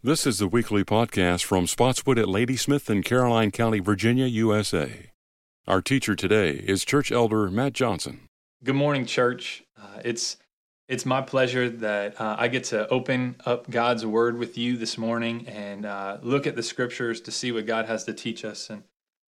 This 0.00 0.28
is 0.28 0.38
the 0.38 0.46
weekly 0.46 0.84
podcast 0.84 1.42
from 1.42 1.66
Spotswood 1.66 2.20
at 2.20 2.28
Ladysmith 2.28 2.88
in 2.88 3.02
Caroline 3.02 3.50
County, 3.50 3.80
Virginia, 3.80 4.26
USA. 4.26 5.10
Our 5.66 5.82
teacher 5.82 6.14
today 6.14 6.52
is 6.52 6.84
Church 6.84 7.10
Elder 7.10 7.50
Matt 7.50 7.72
Johnson. 7.72 8.28
Good 8.62 8.76
morning, 8.76 9.06
church. 9.06 9.64
Uh, 9.76 9.98
it's 10.04 10.36
it's 10.86 11.04
my 11.04 11.20
pleasure 11.20 11.68
that 11.68 12.20
uh, 12.20 12.36
I 12.38 12.46
get 12.46 12.62
to 12.64 12.88
open 12.90 13.40
up 13.44 13.68
God's 13.68 14.06
Word 14.06 14.38
with 14.38 14.56
you 14.56 14.76
this 14.76 14.98
morning 14.98 15.48
and 15.48 15.84
uh, 15.84 16.18
look 16.22 16.46
at 16.46 16.54
the 16.54 16.62
Scriptures 16.62 17.20
to 17.22 17.32
see 17.32 17.50
what 17.50 17.66
God 17.66 17.86
has 17.86 18.04
to 18.04 18.14
teach 18.14 18.44
us. 18.44 18.70
And 18.70 18.84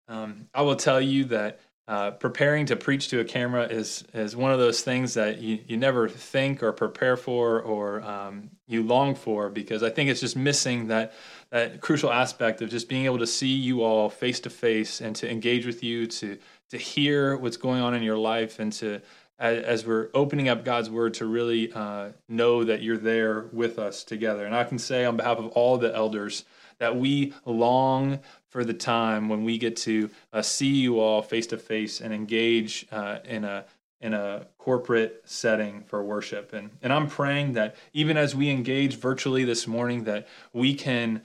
um, 0.06 0.48
I 0.52 0.60
will 0.60 0.76
tell 0.76 1.00
you 1.00 1.24
that 1.24 1.60
uh, 1.88 2.10
preparing 2.10 2.66
to 2.66 2.76
preach 2.76 3.08
to 3.08 3.20
a 3.20 3.24
camera 3.24 3.64
is 3.64 4.04
is 4.12 4.36
one 4.36 4.52
of 4.52 4.58
those 4.58 4.82
things 4.82 5.14
that 5.14 5.38
you, 5.38 5.58
you 5.66 5.76
never 5.78 6.06
think 6.06 6.62
or 6.62 6.70
prepare 6.70 7.16
for 7.16 7.62
or 7.62 8.02
um, 8.02 8.50
you 8.66 8.82
long 8.82 9.14
for 9.14 9.48
because 9.48 9.82
I 9.82 9.88
think 9.88 10.10
it's 10.10 10.20
just 10.20 10.36
missing 10.36 10.88
that 10.88 11.14
that 11.48 11.80
crucial 11.80 12.12
aspect 12.12 12.60
of 12.60 12.68
just 12.68 12.90
being 12.90 13.06
able 13.06 13.18
to 13.18 13.26
see 13.26 13.54
you 13.54 13.82
all 13.82 14.10
face 14.10 14.38
to 14.40 14.50
face 14.50 15.00
and 15.00 15.16
to 15.16 15.30
engage 15.30 15.64
with 15.64 15.82
you 15.82 16.06
to 16.06 16.36
to 16.68 16.76
hear 16.76 17.38
what's 17.38 17.56
going 17.56 17.80
on 17.80 17.94
in 17.94 18.02
your 18.02 18.18
life 18.18 18.58
and 18.58 18.70
to 18.74 19.00
as, 19.38 19.64
as 19.64 19.86
we're 19.86 20.10
opening 20.12 20.50
up 20.50 20.66
God's 20.66 20.90
word 20.90 21.14
to 21.14 21.26
really 21.26 21.72
uh, 21.72 22.10
know 22.28 22.64
that 22.64 22.82
you're 22.82 22.98
there 22.98 23.46
with 23.52 23.78
us 23.78 24.04
together. 24.04 24.44
And 24.44 24.54
I 24.54 24.64
can 24.64 24.78
say 24.78 25.06
on 25.06 25.16
behalf 25.16 25.38
of 25.38 25.46
all 25.48 25.78
the 25.78 25.94
elders 25.94 26.44
that 26.78 26.96
we 26.96 27.32
long 27.44 28.20
for 28.50 28.64
the 28.64 28.74
time 28.74 29.28
when 29.28 29.44
we 29.44 29.58
get 29.58 29.76
to 29.76 30.10
uh, 30.32 30.42
see 30.42 30.74
you 30.74 31.00
all 31.00 31.22
face 31.22 31.46
to 31.48 31.58
face 31.58 32.00
and 32.00 32.12
engage 32.12 32.86
uh, 32.90 33.18
in 33.24 33.44
a 33.44 33.64
in 34.00 34.14
a 34.14 34.46
corporate 34.58 35.22
setting 35.24 35.82
for 35.82 36.02
worship. 36.02 36.52
And 36.52 36.70
and 36.82 36.92
I'm 36.92 37.08
praying 37.08 37.54
that 37.54 37.76
even 37.92 38.16
as 38.16 38.34
we 38.34 38.50
engage 38.50 38.96
virtually 38.96 39.44
this 39.44 39.66
morning, 39.66 40.04
that 40.04 40.28
we 40.52 40.74
can 40.74 41.22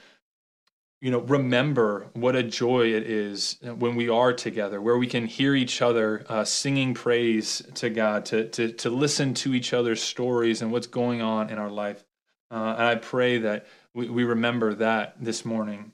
you 1.03 1.11
know 1.11 1.19
remember 1.19 2.07
what 2.13 2.33
a 2.35 2.41
joy 2.41 2.93
it 2.93 3.03
is 3.03 3.57
when 3.61 3.95
we 3.95 4.07
are 4.07 4.31
together 4.31 4.81
where 4.81 4.97
we 4.97 5.05
can 5.05 5.25
hear 5.25 5.53
each 5.53 5.81
other 5.81 6.25
uh, 6.29 6.45
singing 6.45 6.93
praise 6.93 7.61
to 7.75 7.89
god 7.89 8.23
to, 8.25 8.47
to 8.47 8.71
to 8.71 8.89
listen 8.89 9.33
to 9.33 9.53
each 9.53 9.73
other's 9.73 10.01
stories 10.01 10.61
and 10.61 10.71
what's 10.71 10.87
going 10.87 11.21
on 11.21 11.49
in 11.49 11.57
our 11.57 11.69
life 11.69 12.05
uh, 12.51 12.75
and 12.77 12.87
i 12.87 12.95
pray 12.95 13.37
that 13.37 13.67
we, 13.93 14.07
we 14.07 14.23
remember 14.23 14.73
that 14.73 15.13
this 15.19 15.43
morning 15.43 15.91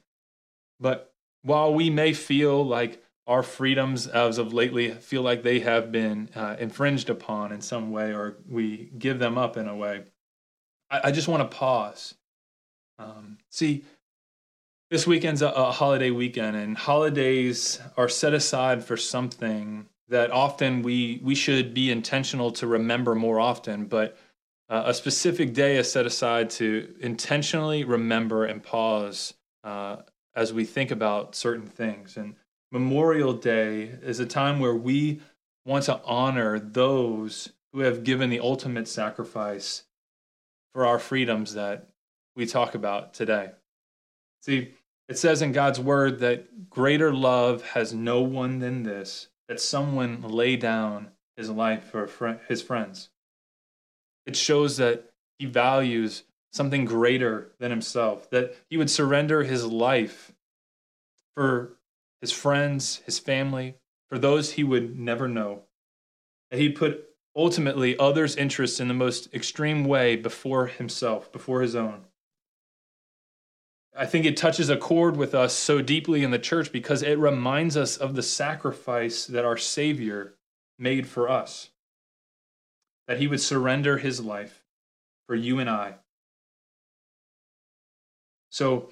but 0.80 1.09
while 1.44 1.74
we 1.74 1.90
may 1.90 2.14
feel 2.14 2.66
like 2.66 3.02
our 3.28 3.44
freedoms 3.44 4.08
as 4.08 4.38
of 4.40 4.54
lately 4.54 4.90
feel 4.92 5.22
like 5.22 5.44
they 5.44 5.60
have 5.60 5.92
been 5.92 6.30
uh, 6.36 6.56
infringed 6.60 7.10
upon 7.10 7.52
in 7.52 7.62
some 7.62 7.92
way 7.92 8.12
or 8.14 8.38
we 8.48 8.90
give 8.98 9.20
them 9.20 9.38
up 9.38 9.56
in 9.56 9.68
a 9.68 9.76
way, 9.76 10.04
I, 10.90 11.02
I 11.06 11.12
just 11.12 11.28
want 11.28 11.50
to 11.50 11.58
pause. 11.58 12.16
Um, 12.98 13.38
see, 13.50 13.86
this 14.90 15.06
weekend's 15.06 15.42
a, 15.42 15.50
a 15.50 15.72
holiday 15.72 16.10
weekend, 16.10 16.58
and 16.58 16.76
holidays 16.76 17.80
are 17.96 18.10
set 18.10 18.34
aside 18.34 18.84
for 18.84 18.98
something 18.98 19.88
that 20.10 20.32
often 20.32 20.82
we 20.82 21.22
we 21.24 21.36
should 21.36 21.74
be 21.74 21.92
intentional 21.92 22.52
to 22.54 22.66
remember 22.66 23.14
more 23.14 23.40
often, 23.40 23.86
but 23.86 24.18
uh, 24.68 24.84
a 24.88 24.94
specific 24.94 25.54
day 25.54 25.78
is 25.78 25.92
set 25.92 26.06
aside 26.06 26.50
to 26.50 26.96
intentionally 27.00 27.84
remember 27.84 28.46
and 28.46 28.64
pause 28.64 29.34
uh, 29.64 29.98
as 30.36 30.54
we 30.54 30.66
think 30.66 30.92
about 30.92 31.36
certain 31.36 31.68
things. 31.68 32.18
And 32.18 32.36
Memorial 32.72 33.34
Day 33.34 33.84
is 34.02 34.20
a 34.20 34.26
time 34.26 34.60
where 34.60 34.76
we 34.76 35.22
want 35.66 35.86
to 35.86 36.02
honor 36.04 36.60
those 36.60 37.50
who 37.74 37.82
have 37.82 38.04
given 38.04 38.30
the 38.30 38.40
ultimate 38.40 38.88
sacrifice 38.88 39.84
for 40.74 40.86
our 40.86 41.00
freedoms 41.00 41.54
that 41.54 41.90
we 42.36 42.46
talk 42.46 42.76
about 42.76 43.14
today. 43.14 43.52
See, 44.42 44.74
it 45.08 45.18
says 45.18 45.42
in 45.42 45.52
God's 45.52 45.80
word 45.80 46.20
that 46.20 46.70
greater 46.70 47.14
love 47.14 47.64
has 47.70 47.94
no 47.94 48.22
one 48.22 48.60
than 48.60 48.84
this, 48.84 49.30
that 49.48 49.60
someone 49.60 50.22
lay 50.22 50.56
down 50.56 51.10
his 51.36 51.50
life 51.50 51.86
for 51.86 52.40
his 52.48 52.62
friends. 52.62 53.10
It 54.26 54.36
shows 54.36 54.78
that 54.78 55.12
he 55.40 55.46
values 55.46 56.24
something 56.52 56.86
greater 56.86 57.52
than 57.60 57.72
himself, 57.72 58.30
that 58.32 58.56
he 58.70 58.78
would 58.78 58.90
surrender 58.90 59.44
his 59.44 59.66
life 59.66 60.34
for 61.36 61.78
his 62.22 62.32
friends, 62.32 63.02
his 63.06 63.20
family, 63.20 63.76
for 64.10 64.18
those 64.18 64.54
he 64.54 64.64
would 64.64 65.00
never 65.00 65.28
know. 65.28 65.64
That 66.52 66.60
he 66.60 66.70
put 66.70 67.06
ultimately 67.36 67.98
others' 67.98 68.36
interests 68.36 68.80
in 68.80 68.88
the 68.88 68.94
most 68.94 69.34
extreme 69.34 69.86
way 69.86 70.16
before 70.16 70.68
himself, 70.68 71.32
before 71.32 71.62
his 71.62 71.76
own. 71.76 72.06
I 73.96 74.06
think 74.06 74.26
it 74.26 74.38
touches 74.38 74.70
a 74.70 74.78
chord 74.78 75.18
with 75.18 75.36
us 75.36 75.54
so 75.54 75.82
deeply 75.82 76.24
in 76.24 76.32
the 76.32 76.40
church 76.40 76.72
because 76.72 77.04
it 77.04 77.18
reminds 77.18 77.76
us 77.76 77.98
of 77.98 78.16
the 78.16 78.24
sacrifice 78.24 79.26
that 79.26 79.46
our 79.46 79.58
Savior 79.58 80.36
made 80.78 81.08
for 81.08 81.30
us. 81.30 81.70
That 83.08 83.20
he 83.20 83.28
would 83.28 83.42
surrender 83.42 83.98
his 83.98 84.22
life 84.22 84.64
for 85.28 85.36
you 85.36 85.60
and 85.60 85.70
I. 85.70 85.96
So 88.50 88.90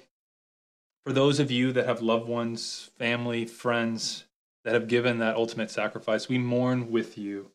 for 1.04 1.12
those 1.12 1.40
of 1.40 1.50
you 1.50 1.72
that 1.72 1.86
have 1.86 2.02
loved 2.02 2.28
ones, 2.28 2.90
family, 2.98 3.44
friends 3.44 4.24
that 4.64 4.74
have 4.74 4.88
given 4.88 5.18
that 5.18 5.36
ultimate 5.36 5.70
sacrifice, 5.70 6.28
we 6.28 6.38
mourn 6.38 6.90
with 6.90 7.16
you 7.16 7.50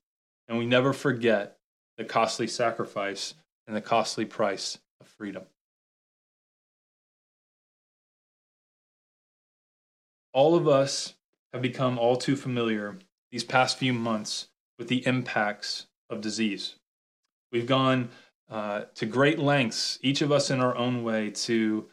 and 0.47 0.58
we 0.58 0.66
never 0.66 0.94
forget 0.94 1.58
the 1.97 2.03
costly 2.03 2.47
sacrifice 2.47 3.36
and 3.68 3.75
the 3.75 3.81
costly 3.81 4.25
price 4.25 4.80
of 5.00 5.08
freedom. 5.08 5.44
All 10.34 10.56
of 10.56 10.68
us 10.68 11.14
have 11.53 11.62
become 11.62 12.00
all 12.00 12.18
too 12.18 12.35
familiar 12.35 12.97
these 13.31 13.44
past 13.44 13.78
few 13.78 13.94
months 13.94 14.47
with 14.80 14.88
the 14.88 15.06
impacts 15.06 15.85
of 16.09 16.22
disease. 16.22 16.75
We've 17.52 17.68
gone 17.68 18.09
uh, 18.50 18.85
to 18.96 19.06
great 19.06 19.38
lengths, 19.38 20.00
each 20.02 20.22
of 20.22 20.31
us 20.31 20.50
in 20.50 20.59
our 20.59 20.75
own 20.75 21.03
way, 21.03 21.30
to 21.30 21.88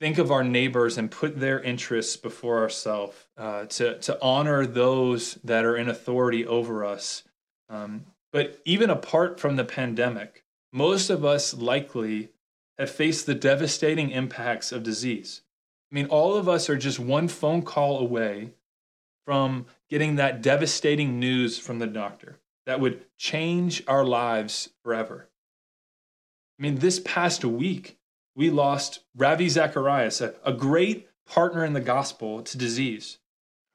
think 0.00 0.18
of 0.18 0.30
our 0.30 0.44
neighbors 0.44 0.98
and 0.98 1.10
put 1.10 1.38
their 1.38 1.60
interests 1.60 2.16
before 2.16 2.60
ourselves, 2.60 3.16
uh, 3.36 3.64
to, 3.66 3.98
to 4.00 4.18
honor 4.20 4.66
those 4.66 5.34
that 5.44 5.64
are 5.64 5.76
in 5.76 5.88
authority 5.88 6.46
over 6.46 6.84
us. 6.84 7.22
Um, 7.68 8.06
but 8.32 8.60
even 8.64 8.90
apart 8.90 9.38
from 9.38 9.56
the 9.56 9.64
pandemic, 9.64 10.44
most 10.72 11.08
of 11.10 11.24
us 11.24 11.54
likely 11.54 12.30
have 12.78 12.90
faced 12.90 13.26
the 13.26 13.34
devastating 13.34 14.10
impacts 14.10 14.72
of 14.72 14.82
disease. 14.82 15.42
I 15.90 15.94
mean, 15.94 16.06
all 16.06 16.34
of 16.34 16.48
us 16.48 16.68
are 16.68 16.76
just 16.76 16.98
one 16.98 17.28
phone 17.28 17.62
call 17.62 18.00
away 18.00 18.50
from 19.24 19.66
getting 19.88 20.16
that 20.16 20.42
devastating 20.42 21.20
news 21.20 21.58
from 21.58 21.78
the 21.78 21.86
doctor 21.86 22.40
that 22.66 22.80
would 22.80 23.04
change 23.16 23.82
our 23.86 24.04
lives 24.04 24.70
forever. 24.82 25.28
I 26.58 26.62
mean, 26.62 26.76
this 26.76 27.00
past 27.00 27.44
week, 27.44 27.96
we 28.34 28.50
lost 28.50 29.00
Ravi 29.16 29.48
Zacharias, 29.48 30.20
a, 30.20 30.34
a 30.44 30.52
great 30.52 31.08
partner 31.26 31.64
in 31.64 31.72
the 31.72 31.80
gospel 31.80 32.42
to 32.42 32.58
disease. 32.58 33.18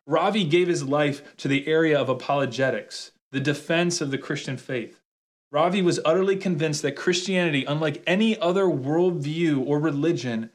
Ravi 0.05 0.43
gave 0.43 0.67
his 0.67 0.83
life 0.83 1.35
to 1.37 1.47
the 1.47 1.67
area 1.67 1.99
of 1.99 2.09
apologetics, 2.09 3.11
the 3.31 3.39
defense 3.39 4.01
of 4.01 4.11
the 4.11 4.17
Christian 4.17 4.57
faith. 4.57 5.01
Ravi 5.51 5.81
was 5.81 5.99
utterly 6.05 6.35
convinced 6.35 6.81
that 6.83 6.95
Christianity, 6.95 7.65
unlike 7.65 8.03
any 8.05 8.37
other 8.39 8.65
worldview 8.65 9.65
or 9.65 9.79
religion, 9.79 10.51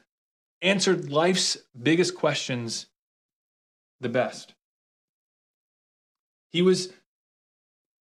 answered 0.61 1.09
life's 1.09 1.57
biggest 1.81 2.15
questions 2.15 2.87
the 3.99 4.09
best. 4.09 4.53
He 6.49 6.61
was 6.61 6.93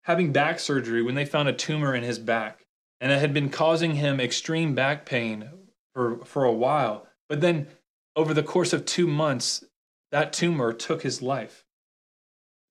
having 0.03 0.33
back 0.33 0.59
surgery 0.59 1.01
when 1.01 1.15
they 1.15 1.25
found 1.25 1.47
a 1.47 1.53
tumor 1.53 1.95
in 1.95 2.03
his 2.03 2.19
back, 2.19 2.65
and 2.99 3.11
it 3.11 3.19
had 3.19 3.33
been 3.33 3.49
causing 3.49 3.95
him 3.95 4.19
extreme 4.19 4.75
back 4.75 5.05
pain 5.05 5.49
for, 5.95 6.23
for 6.25 6.43
a 6.43 6.51
while. 6.51 7.07
But 7.27 7.41
then 7.41 7.67
over 8.15 8.33
the 8.33 8.43
course 8.43 8.73
of 8.73 8.85
two 8.85 9.07
months, 9.07 9.63
that 10.11 10.33
tumor 10.33 10.73
took 10.73 11.01
his 11.01 11.21
life. 11.21 11.65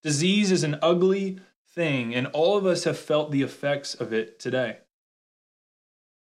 Disease 0.02 0.52
is 0.52 0.62
an 0.62 0.78
ugly 0.82 1.40
thing, 1.70 2.14
and 2.14 2.26
all 2.28 2.56
of 2.56 2.66
us 2.66 2.84
have 2.84 2.98
felt 2.98 3.32
the 3.32 3.42
effects 3.42 3.94
of 3.94 4.12
it 4.12 4.38
today. 4.38 4.78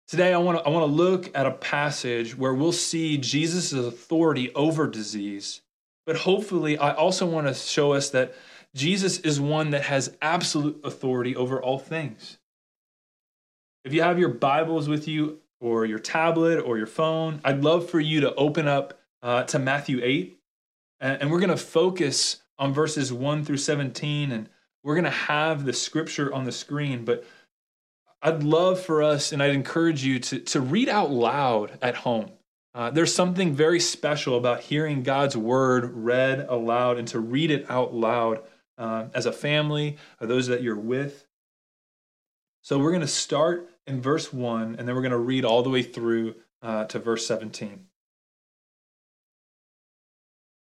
Today, 0.07 0.35
I 0.35 0.39
want 0.39 0.59
to 0.59 0.65
I 0.65 0.69
want 0.69 0.83
to 0.83 0.95
look 0.95 1.35
at 1.35 1.47
a 1.47 1.51
passage 1.51 2.37
where 2.37 2.53
we'll 2.53 2.73
see 2.73 3.17
Jesus' 3.17 3.73
authority 3.73 4.55
over 4.55 4.87
disease, 4.87 5.63
but 6.05 6.17
hopefully, 6.17 6.77
I 6.77 6.93
also 6.93 7.25
want 7.25 7.47
to 7.47 7.55
show 7.55 7.95
us 7.95 8.11
that 8.11 8.35
Jesus 8.75 9.19
is 9.21 9.41
one 9.41 9.71
that 9.71 9.85
has 9.85 10.15
absolute 10.21 10.81
authority 10.85 11.35
over 11.35 11.61
all 11.61 11.79
things. 11.79 12.39
If 13.85 13.95
you 13.95 14.03
have 14.03 14.19
your 14.19 14.29
Bibles 14.29 14.89
with 14.89 15.09
you, 15.09 15.41
or 15.61 15.85
your 15.85 15.99
tablet 15.99 16.61
or 16.61 16.77
your 16.77 16.87
phone, 16.87 17.41
I'd 17.45 17.63
love 17.63 17.89
for 17.89 18.01
you 18.01 18.21
to 18.21 18.35
open 18.35 18.69
up 18.69 19.01
uh, 19.23 19.45
to 19.45 19.59
Matthew 19.59 20.01
8. 20.03 20.39
And, 21.01 21.23
and 21.23 21.31
we're 21.31 21.41
going 21.41 21.51
to 21.51 21.57
focus 21.57 22.43
on 22.59 22.73
verses 22.73 23.13
1 23.13 23.45
through 23.45 23.59
17. 23.59 24.33
And 24.33 24.49
we're 24.83 24.95
going 24.95 25.05
to 25.05 25.11
have 25.11 25.65
the 25.65 25.73
scripture 25.73 26.33
on 26.33 26.45
the 26.45 26.53
screen. 26.53 27.05
But 27.05 27.25
I'd 28.23 28.43
love 28.43 28.81
for 28.81 29.03
us, 29.03 29.33
and 29.33 29.43
I'd 29.43 29.55
encourage 29.55 30.05
you 30.05 30.19
to, 30.19 30.41
to 30.41 30.61
read 30.61 30.89
out 30.89 31.11
loud 31.11 31.79
at 31.83 31.97
home. 31.97 32.31
Uh, 32.75 32.91
there's 32.91 33.15
something 33.15 33.55
very 33.55 33.79
special 33.79 34.37
about 34.37 34.61
hearing 34.61 35.03
God's 35.03 35.37
word 35.37 35.93
read 35.95 36.47
aloud 36.49 36.99
and 36.99 37.07
to 37.09 37.21
read 37.21 37.51
it 37.51 37.71
out 37.71 37.95
loud 37.95 38.43
uh, 38.79 39.07
as 39.15 39.27
a 39.27 39.33
family 39.33 39.97
or 40.21 40.27
those 40.27 40.49
that 40.49 40.63
you're 40.63 40.75
with. 40.75 41.27
So 42.65 42.79
we're 42.79 42.93
going 42.93 43.03
to 43.03 43.07
start 43.07 43.69
in 43.87 44.01
verse 44.01 44.33
1 44.33 44.77
and 44.79 44.89
then 44.89 44.95
we're 44.97 45.03
going 45.03 45.13
to 45.13 45.19
read 45.19 45.45
all 45.45 45.63
the 45.63 45.69
way 45.69 45.83
through 45.83 46.37
uh, 46.63 46.87
to 46.87 46.99
verse 46.99 47.27
17. 47.27 47.85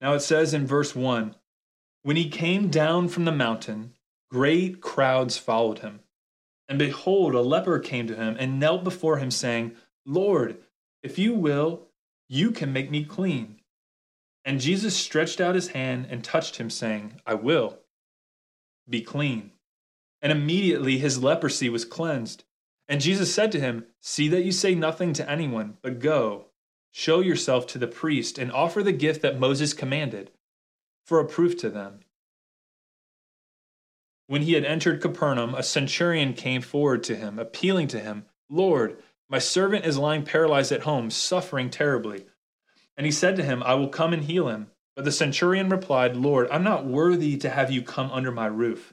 Now 0.01 0.15
it 0.15 0.21
says 0.21 0.55
in 0.55 0.65
verse 0.65 0.95
1 0.95 1.35
When 2.01 2.15
he 2.15 2.31
came 2.31 2.69
down 2.69 3.09
from 3.09 3.25
the 3.25 3.31
mountain, 3.31 3.93
great 4.31 4.81
crowds 4.81 5.37
followed 5.37 5.79
him. 5.79 5.99
And 6.67 6.79
behold, 6.79 7.35
a 7.35 7.41
leper 7.41 7.77
came 7.77 8.07
to 8.07 8.15
him 8.15 8.37
and 8.39 8.59
knelt 8.59 8.83
before 8.83 9.17
him, 9.17 9.29
saying, 9.29 9.75
Lord, 10.03 10.57
if 11.03 11.19
you 11.19 11.35
will, 11.35 11.89
you 12.27 12.49
can 12.49 12.73
make 12.73 12.89
me 12.89 13.05
clean. 13.05 13.59
And 14.43 14.59
Jesus 14.59 14.97
stretched 14.97 15.39
out 15.39 15.53
his 15.53 15.67
hand 15.69 16.07
and 16.09 16.23
touched 16.23 16.55
him, 16.55 16.71
saying, 16.71 17.21
I 17.27 17.35
will. 17.35 17.77
Be 18.89 19.01
clean. 19.01 19.52
And 20.23 20.31
immediately 20.31 20.97
his 20.97 21.21
leprosy 21.21 21.69
was 21.69 21.85
cleansed. 21.85 22.45
And 22.87 23.01
Jesus 23.01 23.33
said 23.33 23.51
to 23.51 23.59
him, 23.59 23.85
See 24.01 24.27
that 24.29 24.43
you 24.43 24.51
say 24.51 24.73
nothing 24.73 25.13
to 25.13 25.29
anyone, 25.29 25.77
but 25.81 25.99
go, 25.99 26.47
show 26.91 27.19
yourself 27.19 27.67
to 27.67 27.77
the 27.77 27.87
priest, 27.87 28.39
and 28.39 28.51
offer 28.51 28.81
the 28.81 28.93
gift 28.93 29.21
that 29.21 29.39
Moses 29.39 29.73
commanded, 29.73 30.31
for 31.05 31.19
a 31.19 31.27
proof 31.27 31.57
to 31.57 31.69
them. 31.69 31.99
When 34.27 34.43
he 34.43 34.53
had 34.53 34.63
entered 34.63 35.01
Capernaum, 35.01 35.53
a 35.53 35.63
centurion 35.63 36.33
came 36.33 36.61
forward 36.61 37.03
to 37.03 37.15
him, 37.15 37.37
appealing 37.37 37.89
to 37.89 37.99
him, 37.99 38.25
Lord, 38.49 38.97
my 39.29 39.39
servant 39.39 39.85
is 39.85 39.97
lying 39.97 40.23
paralyzed 40.23 40.71
at 40.71 40.83
home, 40.83 41.09
suffering 41.09 41.69
terribly. 41.69 42.25
And 42.95 43.05
he 43.05 43.11
said 43.11 43.35
to 43.35 43.43
him, 43.43 43.61
I 43.63 43.73
will 43.73 43.89
come 43.89 44.13
and 44.13 44.23
heal 44.23 44.47
him. 44.47 44.67
But 44.95 45.05
the 45.05 45.11
centurion 45.11 45.69
replied, 45.69 46.15
Lord, 46.15 46.47
I'm 46.51 46.63
not 46.63 46.85
worthy 46.85 47.35
to 47.37 47.49
have 47.49 47.71
you 47.71 47.81
come 47.81 48.11
under 48.11 48.31
my 48.31 48.45
roof. 48.45 48.92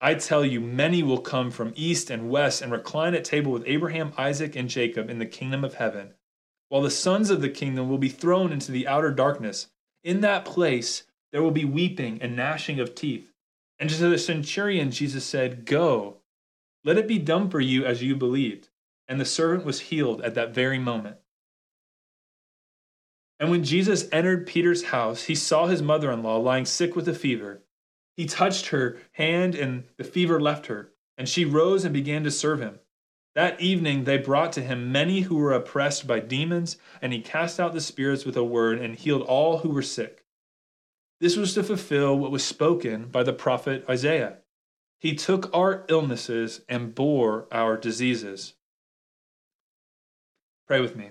I 0.00 0.14
tell 0.14 0.44
you, 0.44 0.60
many 0.60 1.02
will 1.02 1.20
come 1.20 1.50
from 1.50 1.72
east 1.74 2.10
and 2.10 2.28
west 2.30 2.62
and 2.62 2.70
recline 2.70 3.14
at 3.14 3.24
table 3.24 3.52
with 3.52 3.64
Abraham, 3.66 4.12
Isaac, 4.18 4.54
and 4.54 4.68
Jacob 4.68 5.08
in 5.08 5.18
the 5.18 5.26
kingdom 5.26 5.64
of 5.64 5.74
heaven 5.74 6.14
while 6.68 6.82
the 6.82 6.90
sons 6.90 7.30
of 7.30 7.40
the 7.40 7.48
kingdom 7.48 7.88
will 7.88 7.98
be 7.98 8.08
thrown 8.08 8.52
into 8.52 8.72
the 8.72 8.88
outer 8.88 9.10
darkness. 9.10 9.68
In 10.02 10.20
that 10.20 10.44
place 10.44 11.04
there 11.32 11.42
will 11.42 11.50
be 11.50 11.64
weeping 11.64 12.18
and 12.20 12.36
gnashing 12.36 12.80
of 12.80 12.94
teeth. 12.94 13.32
And 13.78 13.90
to 13.90 14.08
the 14.08 14.18
centurion, 14.18 14.90
Jesus 14.90 15.24
said, 15.24 15.66
Go, 15.66 16.18
let 16.84 16.96
it 16.96 17.06
be 17.06 17.18
done 17.18 17.50
for 17.50 17.60
you 17.60 17.84
as 17.84 18.02
you 18.02 18.16
believed. 18.16 18.68
And 19.08 19.20
the 19.20 19.24
servant 19.24 19.64
was 19.64 19.80
healed 19.80 20.22
at 20.22 20.34
that 20.34 20.54
very 20.54 20.78
moment. 20.78 21.16
And 23.38 23.50
when 23.50 23.64
Jesus 23.64 24.08
entered 24.10 24.46
Peter's 24.46 24.84
house, 24.84 25.24
he 25.24 25.34
saw 25.34 25.66
his 25.66 25.82
mother 25.82 26.10
in 26.10 26.22
law 26.22 26.38
lying 26.38 26.64
sick 26.64 26.96
with 26.96 27.06
a 27.06 27.14
fever. 27.14 27.62
He 28.16 28.26
touched 28.26 28.68
her 28.68 28.98
hand, 29.12 29.54
and 29.54 29.84
the 29.98 30.04
fever 30.04 30.40
left 30.40 30.66
her, 30.66 30.92
and 31.18 31.28
she 31.28 31.44
rose 31.44 31.84
and 31.84 31.92
began 31.92 32.24
to 32.24 32.30
serve 32.30 32.60
him. 32.60 32.80
That 33.34 33.60
evening 33.60 34.04
they 34.04 34.16
brought 34.16 34.54
to 34.54 34.62
him 34.62 34.90
many 34.90 35.20
who 35.20 35.36
were 35.36 35.52
oppressed 35.52 36.06
by 36.06 36.20
demons, 36.20 36.78
and 37.02 37.12
he 37.12 37.20
cast 37.20 37.60
out 37.60 37.74
the 37.74 37.80
spirits 37.82 38.24
with 38.24 38.36
a 38.36 38.42
word 38.44 38.78
and 38.78 38.96
healed 38.96 39.22
all 39.22 39.58
who 39.58 39.68
were 39.68 39.82
sick. 39.82 40.24
This 41.20 41.36
was 41.36 41.52
to 41.54 41.62
fulfill 41.62 42.18
what 42.18 42.30
was 42.30 42.42
spoken 42.44 43.08
by 43.08 43.22
the 43.22 43.34
prophet 43.34 43.84
Isaiah. 43.88 44.38
He 44.98 45.14
took 45.14 45.54
our 45.54 45.84
illnesses 45.88 46.62
and 46.68 46.94
bore 46.94 47.46
our 47.52 47.76
diseases. 47.76 48.54
Pray 50.66 50.80
with 50.80 50.96
me. 50.96 51.10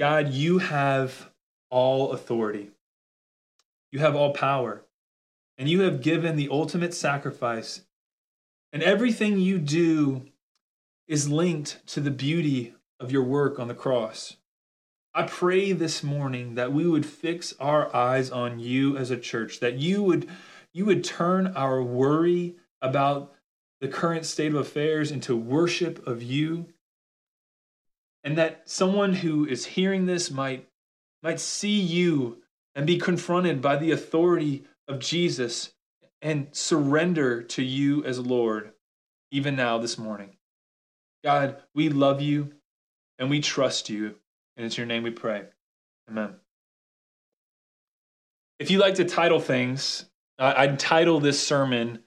God, 0.00 0.30
you 0.30 0.58
have 0.58 1.30
all 1.70 2.10
authority. 2.10 2.72
You 3.92 4.00
have 4.00 4.16
all 4.16 4.32
power. 4.32 4.84
And 5.56 5.68
you 5.68 5.82
have 5.82 6.02
given 6.02 6.34
the 6.34 6.48
ultimate 6.50 6.94
sacrifice 6.94 7.82
and 8.72 8.82
everything 8.82 9.38
you 9.38 9.58
do 9.58 10.24
is 11.06 11.28
linked 11.28 11.86
to 11.88 12.00
the 12.00 12.10
beauty 12.10 12.74
of 12.98 13.12
your 13.12 13.22
work 13.22 13.58
on 13.58 13.68
the 13.68 13.74
cross. 13.74 14.36
I 15.14 15.24
pray 15.24 15.72
this 15.72 16.02
morning 16.02 16.54
that 16.54 16.72
we 16.72 16.86
would 16.86 17.04
fix 17.04 17.52
our 17.60 17.94
eyes 17.94 18.30
on 18.30 18.58
you 18.60 18.96
as 18.96 19.10
a 19.10 19.18
church, 19.18 19.60
that 19.60 19.74
you 19.74 20.02
would 20.02 20.28
you 20.72 20.86
would 20.86 21.04
turn 21.04 21.48
our 21.48 21.82
worry 21.82 22.56
about 22.80 23.34
the 23.82 23.88
current 23.88 24.24
state 24.24 24.54
of 24.54 24.58
affairs 24.58 25.10
into 25.10 25.36
worship 25.36 26.06
of 26.06 26.22
you. 26.22 26.68
And 28.24 28.38
that 28.38 28.70
someone 28.70 29.12
who 29.12 29.44
is 29.46 29.66
hearing 29.66 30.06
this 30.06 30.30
might 30.30 30.66
might 31.22 31.40
see 31.40 31.78
you 31.78 32.41
and 32.74 32.86
be 32.86 32.98
confronted 32.98 33.60
by 33.60 33.76
the 33.76 33.90
authority 33.90 34.64
of 34.88 34.98
Jesus 34.98 35.72
and 36.20 36.48
surrender 36.52 37.42
to 37.42 37.62
you 37.62 38.04
as 38.04 38.18
Lord, 38.18 38.72
even 39.30 39.56
now 39.56 39.78
this 39.78 39.98
morning. 39.98 40.36
God, 41.24 41.62
we 41.74 41.88
love 41.88 42.20
you 42.20 42.52
and 43.18 43.30
we 43.30 43.40
trust 43.40 43.90
you, 43.90 44.16
and 44.56 44.66
it's 44.66 44.76
your 44.76 44.86
name 44.86 45.02
we 45.02 45.10
pray. 45.10 45.44
Amen. 46.10 46.34
If 48.58 48.70
you 48.70 48.78
like 48.78 48.96
to 48.96 49.04
title 49.04 49.40
things, 49.40 50.06
I'd 50.38 50.78
title 50.78 51.20
this 51.20 51.40
sermon 51.40 52.00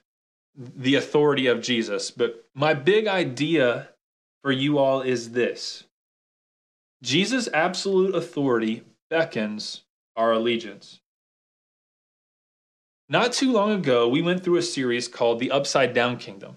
The 0.56 0.96
Authority 0.96 1.46
of 1.46 1.62
Jesus. 1.62 2.10
But 2.10 2.44
my 2.54 2.74
big 2.74 3.06
idea 3.06 3.90
for 4.42 4.52
you 4.52 4.78
all 4.78 5.02
is 5.02 5.32
this 5.32 5.84
Jesus' 7.02 7.48
absolute 7.52 8.14
authority 8.14 8.82
beckons 9.10 9.82
our 10.16 10.32
allegiance. 10.32 11.00
Not 13.08 13.32
too 13.32 13.52
long 13.52 13.70
ago, 13.72 14.08
we 14.08 14.22
went 14.22 14.42
through 14.42 14.56
a 14.56 14.62
series 14.62 15.06
called 15.06 15.38
The 15.38 15.52
Upside 15.52 15.94
Down 15.94 16.16
Kingdom, 16.16 16.56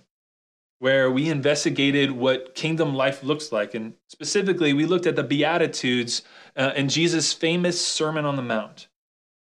where 0.80 1.12
we 1.12 1.30
investigated 1.30 2.12
what 2.12 2.56
kingdom 2.56 2.96
life 2.96 3.24
looks 3.24 3.52
like. 3.52 3.76
And 3.76 3.94
specifically, 4.08 4.74
we 4.74 4.86
looked 4.86 5.06
at 5.06 5.16
the 5.16 5.24
Beatitudes 5.24 6.24
uh, 6.56 6.72
and 6.76 6.90
Jesus' 6.90 7.34
famous 7.34 7.86
Sermon 7.86 8.26
on 8.26 8.36
the 8.36 8.42
Mount. 8.42 8.88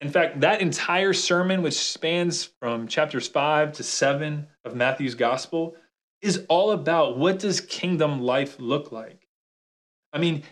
In 0.00 0.10
fact, 0.10 0.40
that 0.40 0.60
entire 0.60 1.12
sermon, 1.12 1.62
which 1.62 1.74
spans 1.74 2.44
from 2.44 2.86
chapters 2.86 3.26
5 3.26 3.72
to 3.72 3.82
7 3.82 4.46
of 4.64 4.76
Matthew's 4.76 5.14
Gospel, 5.14 5.74
is 6.20 6.44
all 6.48 6.72
about 6.72 7.18
what 7.18 7.38
does 7.38 7.60
kingdom 7.60 8.20
life 8.20 8.56
look 8.58 8.92
like? 8.92 9.28
I 10.12 10.18
mean, 10.18 10.42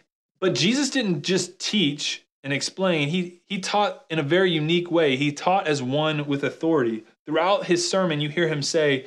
but 0.41 0.55
Jesus 0.55 0.91
didn't 0.91 1.23
just 1.23 1.59
teach 1.59 2.26
and 2.47 2.53
explain, 2.53 3.09
he, 3.09 3.41
he 3.47 3.59
taught 3.59 4.07
in 4.09 4.21
a 4.21 4.23
very 4.23 4.53
unique 4.53 4.89
way. 4.89 5.17
He 5.17 5.33
taught 5.33 5.67
as 5.67 5.83
one 5.83 6.29
with 6.29 6.45
authority. 6.45 7.03
Throughout 7.27 7.67
his 7.67 7.91
sermon, 7.91 8.21
you 8.21 8.29
hear 8.29 8.47
him 8.47 8.63
say, 8.63 9.07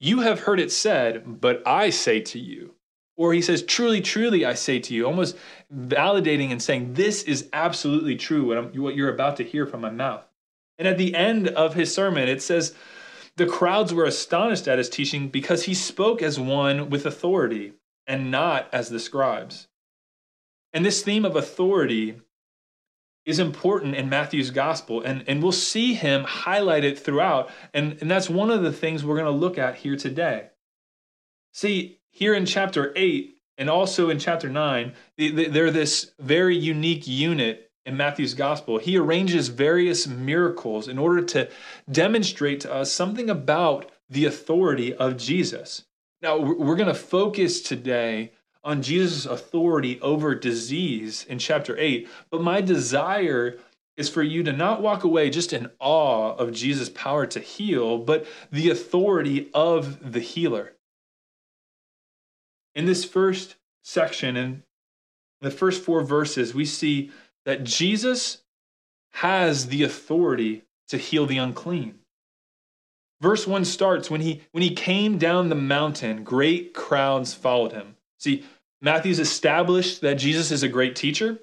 You 0.00 0.20
have 0.20 0.40
heard 0.40 0.58
it 0.58 0.72
said, 0.72 1.38
but 1.38 1.62
I 1.66 1.90
say 1.90 2.20
to 2.20 2.38
you. 2.38 2.76
Or 3.14 3.34
he 3.34 3.42
says, 3.42 3.62
Truly, 3.62 4.00
truly, 4.00 4.46
I 4.46 4.54
say 4.54 4.78
to 4.78 4.94
you, 4.94 5.04
almost 5.04 5.36
validating 5.70 6.50
and 6.50 6.62
saying, 6.62 6.94
This 6.94 7.24
is 7.24 7.50
absolutely 7.52 8.16
true, 8.16 8.46
what, 8.46 8.56
I'm, 8.56 8.68
what 8.80 8.96
you're 8.96 9.12
about 9.12 9.36
to 9.36 9.44
hear 9.44 9.66
from 9.66 9.82
my 9.82 9.90
mouth. 9.90 10.26
And 10.78 10.88
at 10.88 10.96
the 10.96 11.14
end 11.14 11.48
of 11.48 11.74
his 11.74 11.94
sermon, 11.94 12.26
it 12.26 12.40
says, 12.40 12.74
The 13.36 13.44
crowds 13.44 13.92
were 13.92 14.06
astonished 14.06 14.66
at 14.66 14.78
his 14.78 14.88
teaching 14.88 15.28
because 15.28 15.64
he 15.64 15.74
spoke 15.74 16.22
as 16.22 16.40
one 16.40 16.88
with 16.88 17.04
authority 17.04 17.74
and 18.06 18.30
not 18.30 18.66
as 18.72 18.88
the 18.88 18.98
scribes. 18.98 19.68
And 20.72 20.86
this 20.86 21.02
theme 21.02 21.26
of 21.26 21.36
authority 21.36 22.22
is 23.28 23.38
important 23.38 23.94
in 23.94 24.08
Matthew's 24.08 24.50
gospel, 24.50 25.02
and, 25.02 25.22
and 25.28 25.42
we'll 25.42 25.52
see 25.52 25.92
him 25.92 26.24
highlighted 26.24 26.98
throughout. 26.98 27.50
And, 27.74 27.98
and 28.00 28.10
that's 28.10 28.30
one 28.30 28.50
of 28.50 28.62
the 28.62 28.72
things 28.72 29.04
we're 29.04 29.18
going 29.18 29.30
to 29.30 29.38
look 29.38 29.58
at 29.58 29.76
here 29.76 29.96
today. 29.96 30.46
See, 31.52 32.00
here 32.10 32.32
in 32.32 32.46
chapter 32.46 32.90
8 32.96 33.36
and 33.58 33.68
also 33.68 34.08
in 34.08 34.18
chapter 34.18 34.48
9, 34.48 34.94
they're 35.18 35.70
this 35.70 36.12
very 36.18 36.56
unique 36.56 37.06
unit 37.06 37.70
in 37.84 37.98
Matthew's 37.98 38.32
gospel. 38.32 38.78
He 38.78 38.96
arranges 38.96 39.48
various 39.48 40.06
miracles 40.06 40.88
in 40.88 40.96
order 40.96 41.22
to 41.26 41.50
demonstrate 41.92 42.60
to 42.60 42.72
us 42.72 42.90
something 42.90 43.28
about 43.28 43.90
the 44.08 44.24
authority 44.24 44.94
of 44.94 45.18
Jesus. 45.18 45.84
Now, 46.22 46.38
we're 46.38 46.76
going 46.76 46.88
to 46.88 46.94
focus 46.94 47.60
today 47.60 48.32
on 48.68 48.82
Jesus' 48.82 49.24
authority 49.24 49.98
over 50.02 50.34
disease 50.34 51.24
in 51.26 51.38
chapter 51.38 51.74
8. 51.78 52.06
But 52.30 52.42
my 52.42 52.60
desire 52.60 53.58
is 53.96 54.10
for 54.10 54.22
you 54.22 54.42
to 54.42 54.52
not 54.52 54.82
walk 54.82 55.04
away 55.04 55.30
just 55.30 55.54
in 55.54 55.70
awe 55.80 56.34
of 56.34 56.52
Jesus' 56.52 56.90
power 56.90 57.24
to 57.28 57.40
heal, 57.40 57.96
but 57.96 58.26
the 58.52 58.68
authority 58.68 59.48
of 59.54 60.12
the 60.12 60.20
healer. 60.20 60.74
In 62.74 62.84
this 62.84 63.06
first 63.06 63.56
section, 63.84 64.36
in 64.36 64.62
the 65.40 65.50
first 65.50 65.82
four 65.82 66.02
verses, 66.02 66.54
we 66.54 66.66
see 66.66 67.10
that 67.46 67.64
Jesus 67.64 68.42
has 69.12 69.68
the 69.68 69.82
authority 69.82 70.64
to 70.88 70.98
heal 70.98 71.24
the 71.24 71.38
unclean. 71.38 72.00
Verse 73.22 73.46
1 73.46 73.64
starts 73.64 74.10
when 74.10 74.20
he 74.20 74.42
when 74.52 74.62
he 74.62 74.74
came 74.74 75.16
down 75.16 75.48
the 75.48 75.54
mountain, 75.54 76.22
great 76.22 76.74
crowds 76.74 77.32
followed 77.32 77.72
him. 77.72 77.96
See, 78.18 78.44
Matthew's 78.80 79.18
established 79.18 80.00
that 80.00 80.14
Jesus 80.14 80.50
is 80.50 80.62
a 80.62 80.68
great 80.68 80.94
teacher, 80.96 81.38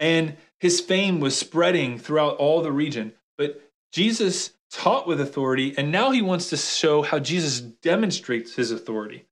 and 0.00 0.36
his 0.58 0.80
fame 0.80 1.20
was 1.20 1.36
spreading 1.36 1.98
throughout 1.98 2.36
all 2.36 2.62
the 2.62 2.72
region. 2.72 3.12
But 3.36 3.62
Jesus 3.92 4.52
taught 4.70 5.06
with 5.06 5.20
authority, 5.20 5.74
and 5.76 5.92
now 5.92 6.10
he 6.10 6.22
wants 6.22 6.50
to 6.50 6.56
show 6.56 7.02
how 7.02 7.18
Jesus 7.18 7.60
demonstrates 7.60 8.54
his 8.54 8.70
authority. 8.70 9.24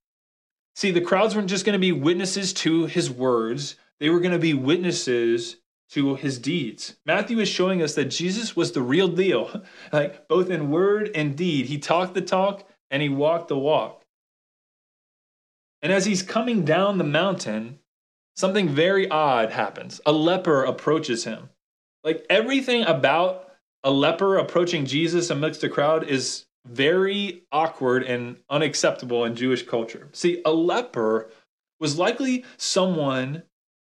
See, 0.75 0.91
the 0.91 1.01
crowds 1.01 1.35
weren't 1.35 1.49
just 1.49 1.65
going 1.65 1.73
to 1.73 1.79
be 1.79 1.91
witnesses 1.91 2.53
to 2.53 2.85
his 2.85 3.09
words, 3.09 3.75
they 3.99 4.09
were 4.09 4.19
going 4.19 4.33
to 4.33 4.39
be 4.39 4.53
witnesses 4.53 5.57
to 5.91 6.15
his 6.15 6.39
deeds. 6.39 6.95
Matthew 7.05 7.39
is 7.39 7.47
showing 7.47 7.81
us 7.81 7.95
that 7.95 8.05
Jesus 8.05 8.55
was 8.55 8.71
the 8.71 8.81
real 8.81 9.07
deal, 9.07 9.63
like 9.93 10.27
both 10.27 10.49
in 10.49 10.71
word 10.71 11.11
and 11.15 11.35
deed. 11.35 11.67
He 11.67 11.77
talked 11.77 12.13
the 12.13 12.21
talk 12.21 12.67
and 12.91 13.01
he 13.01 13.09
walked 13.09 13.47
the 13.47 13.57
walk. 13.57 14.04
And 15.85 15.93
as 15.93 16.03
he's 16.03 16.23
coming 16.23 16.65
down 16.65 16.97
the 16.97 17.03
mountain, 17.03 17.77
something 18.35 18.69
very 18.69 19.07
odd 19.07 19.51
happens. 19.51 20.01
A 20.07 20.11
leper 20.11 20.63
approaches 20.63 21.25
him. 21.25 21.49
Like 22.03 22.25
everything 22.27 22.81
about 22.85 23.51
a 23.83 23.91
leper 23.91 24.37
approaching 24.37 24.87
Jesus 24.87 25.29
amidst 25.29 25.61
the 25.61 25.69
crowd 25.69 26.09
is 26.09 26.45
very 26.65 27.43
awkward 27.51 28.01
and 28.01 28.37
unacceptable 28.49 29.25
in 29.25 29.35
Jewish 29.35 29.61
culture. 29.67 30.09
See, 30.11 30.41
a 30.43 30.51
leper 30.51 31.29
was 31.79 31.99
likely 31.99 32.45
someone 32.57 33.43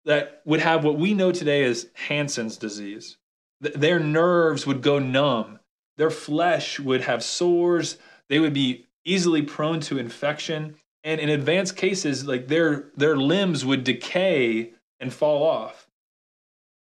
that 0.05 0.43
would 0.45 0.61
have 0.61 0.85
what 0.85 0.99
we 0.99 1.15
know 1.15 1.33
today 1.33 1.65
as 1.65 1.89
Hansen's 1.95 2.59
disease. 2.59 3.17
Their 3.63 4.01
nerves 4.01 4.67
would 4.67 4.83
go 4.83 4.99
numb, 4.99 5.61
their 5.97 6.11
flesh 6.11 6.79
would 6.79 7.01
have 7.01 7.25
sores, 7.25 7.97
they 8.29 8.39
would 8.39 8.53
be 8.53 8.85
easily 9.07 9.41
prone 9.41 9.81
to 9.81 9.97
infection, 9.97 10.77
and 11.07 11.21
in 11.21 11.29
advanced 11.29 11.77
cases 11.77 12.27
like 12.27 12.49
their 12.49 12.91
their 12.97 13.17
limbs 13.17 13.65
would 13.65 13.85
decay 13.85 14.73
and 14.99 15.15
fall 15.15 15.45
off. 15.45 15.89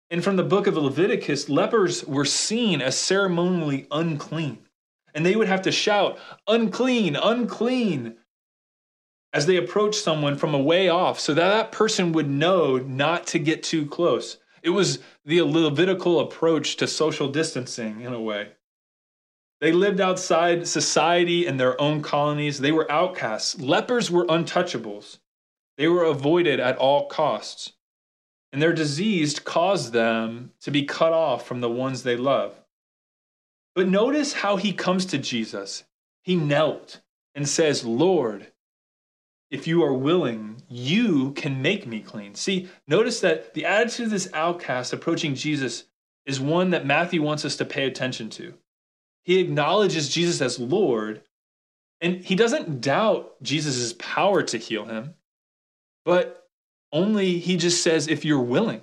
And 0.10 0.24
from 0.24 0.38
the 0.38 0.44
book 0.44 0.68
of 0.68 0.78
leviticus 0.78 1.50
lepers 1.50 2.06
were 2.06 2.26
seen 2.26 2.82
as 2.82 2.98
ceremonially 2.98 3.88
unclean. 3.92 4.60
And 5.14 5.26
they 5.26 5.36
would 5.36 5.50
have 5.50 5.64
to 5.64 5.72
shout 5.72 6.18
unclean 6.48 7.18
unclean 7.18 8.16
as 9.34 9.48
they 9.48 9.58
approached 9.58 10.02
someone 10.02 10.38
from 10.38 10.54
a 10.54 10.62
way 10.62 10.88
off 10.88 11.20
so 11.20 11.34
that 11.34 11.50
that 11.50 11.72
person 11.74 12.14
would 12.14 12.30
know 12.30 12.78
not 12.78 13.28
to 13.28 13.40
get 13.40 13.64
too 13.64 13.86
close. 13.86 14.38
It 14.64 14.70
was 14.70 15.00
the 15.26 15.42
levitical 15.42 16.22
approach 16.22 16.78
to 16.78 16.88
social 16.88 17.28
distancing 17.28 18.02
in 18.02 18.14
a 18.14 18.22
way 18.22 18.52
they 19.66 19.72
lived 19.72 20.00
outside 20.00 20.68
society 20.68 21.48
in 21.48 21.58
their 21.58 21.82
own 21.82 22.04
colonies. 22.04 22.60
They 22.60 22.72
were 22.72 22.92
outcasts. 22.92 23.60
Lepers 23.60 24.12
were 24.12 24.28
untouchables. 24.28 25.18
They 25.76 25.88
were 25.88 26.04
avoided 26.04 26.60
at 26.60 26.78
all 26.78 27.08
costs. 27.08 27.74
And 28.54 28.62
their 28.62 28.74
disease 28.74 29.40
caused 29.40 29.92
them 29.92 30.52
to 30.62 30.70
be 30.70 30.84
cut 30.84 31.14
off 31.14 31.48
from 31.48 31.62
the 31.62 31.70
ones 31.70 32.04
they 32.04 32.16
love. 32.16 32.54
But 33.74 33.88
notice 33.88 34.34
how 34.34 34.58
he 34.58 34.72
comes 34.72 35.04
to 35.08 35.18
Jesus. 35.18 35.84
He 36.22 36.36
knelt 36.36 37.02
and 37.34 37.50
says, 37.50 37.84
Lord, 37.84 38.52
if 39.50 39.66
you 39.66 39.84
are 39.84 39.94
willing, 39.94 40.62
you 40.70 41.32
can 41.32 41.64
make 41.64 41.88
me 41.88 42.02
clean. 42.02 42.36
See, 42.36 42.70
notice 42.88 43.20
that 43.22 43.56
the 43.56 43.66
attitude 43.66 44.06
of 44.06 44.12
this 44.12 44.30
outcast 44.32 44.94
approaching 44.94 45.34
Jesus 45.34 45.86
is 46.28 46.40
one 46.40 46.70
that 46.70 46.86
Matthew 46.86 47.24
wants 47.24 47.46
us 47.46 47.56
to 47.56 47.66
pay 47.66 47.88
attention 47.88 48.30
to. 48.30 48.54
He 49.26 49.40
acknowledges 49.40 50.10
Jesus 50.10 50.40
as 50.40 50.60
Lord, 50.60 51.24
and 52.00 52.24
he 52.24 52.36
doesn't 52.36 52.80
doubt 52.80 53.42
Jesus' 53.42 53.94
power 53.94 54.44
to 54.44 54.58
heal 54.58 54.86
him, 54.86 55.16
but 56.06 56.48
only 56.92 57.40
he 57.40 57.58
just 57.58 57.82
says, 57.84 58.08
if 58.08 58.24
you're 58.24 58.40
willing. 58.40 58.82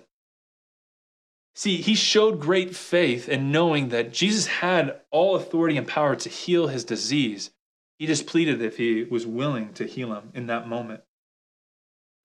See, 1.55 1.77
he 1.77 1.95
showed 1.95 2.41
great 2.41 2.75
faith 2.75 3.29
in 3.29 3.53
knowing 3.53 3.91
that 3.91 4.13
Jesus 4.13 4.47
had 4.47 5.01
all 5.11 5.37
authority 5.37 5.77
and 5.77 5.87
power 5.87 6.17
to 6.17 6.29
heal 6.29 6.67
his 6.67 6.85
disease. 6.85 7.51
He 7.99 8.07
just 8.07 8.27
pleaded 8.27 8.61
if 8.61 8.79
he 8.79 9.05
was 9.05 9.27
willing 9.27 9.73
to 9.75 9.87
heal 9.87 10.13
him 10.15 10.31
in 10.35 10.47
that 10.49 10.67
moment. 10.67 11.03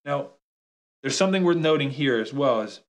Now, 0.05 0.31
there's 1.01 1.17
something 1.17 1.43
worth 1.43 1.57
noting 1.57 1.91
here 1.91 2.19
as 2.19 2.33
well 2.33 2.61
as 2.61 2.79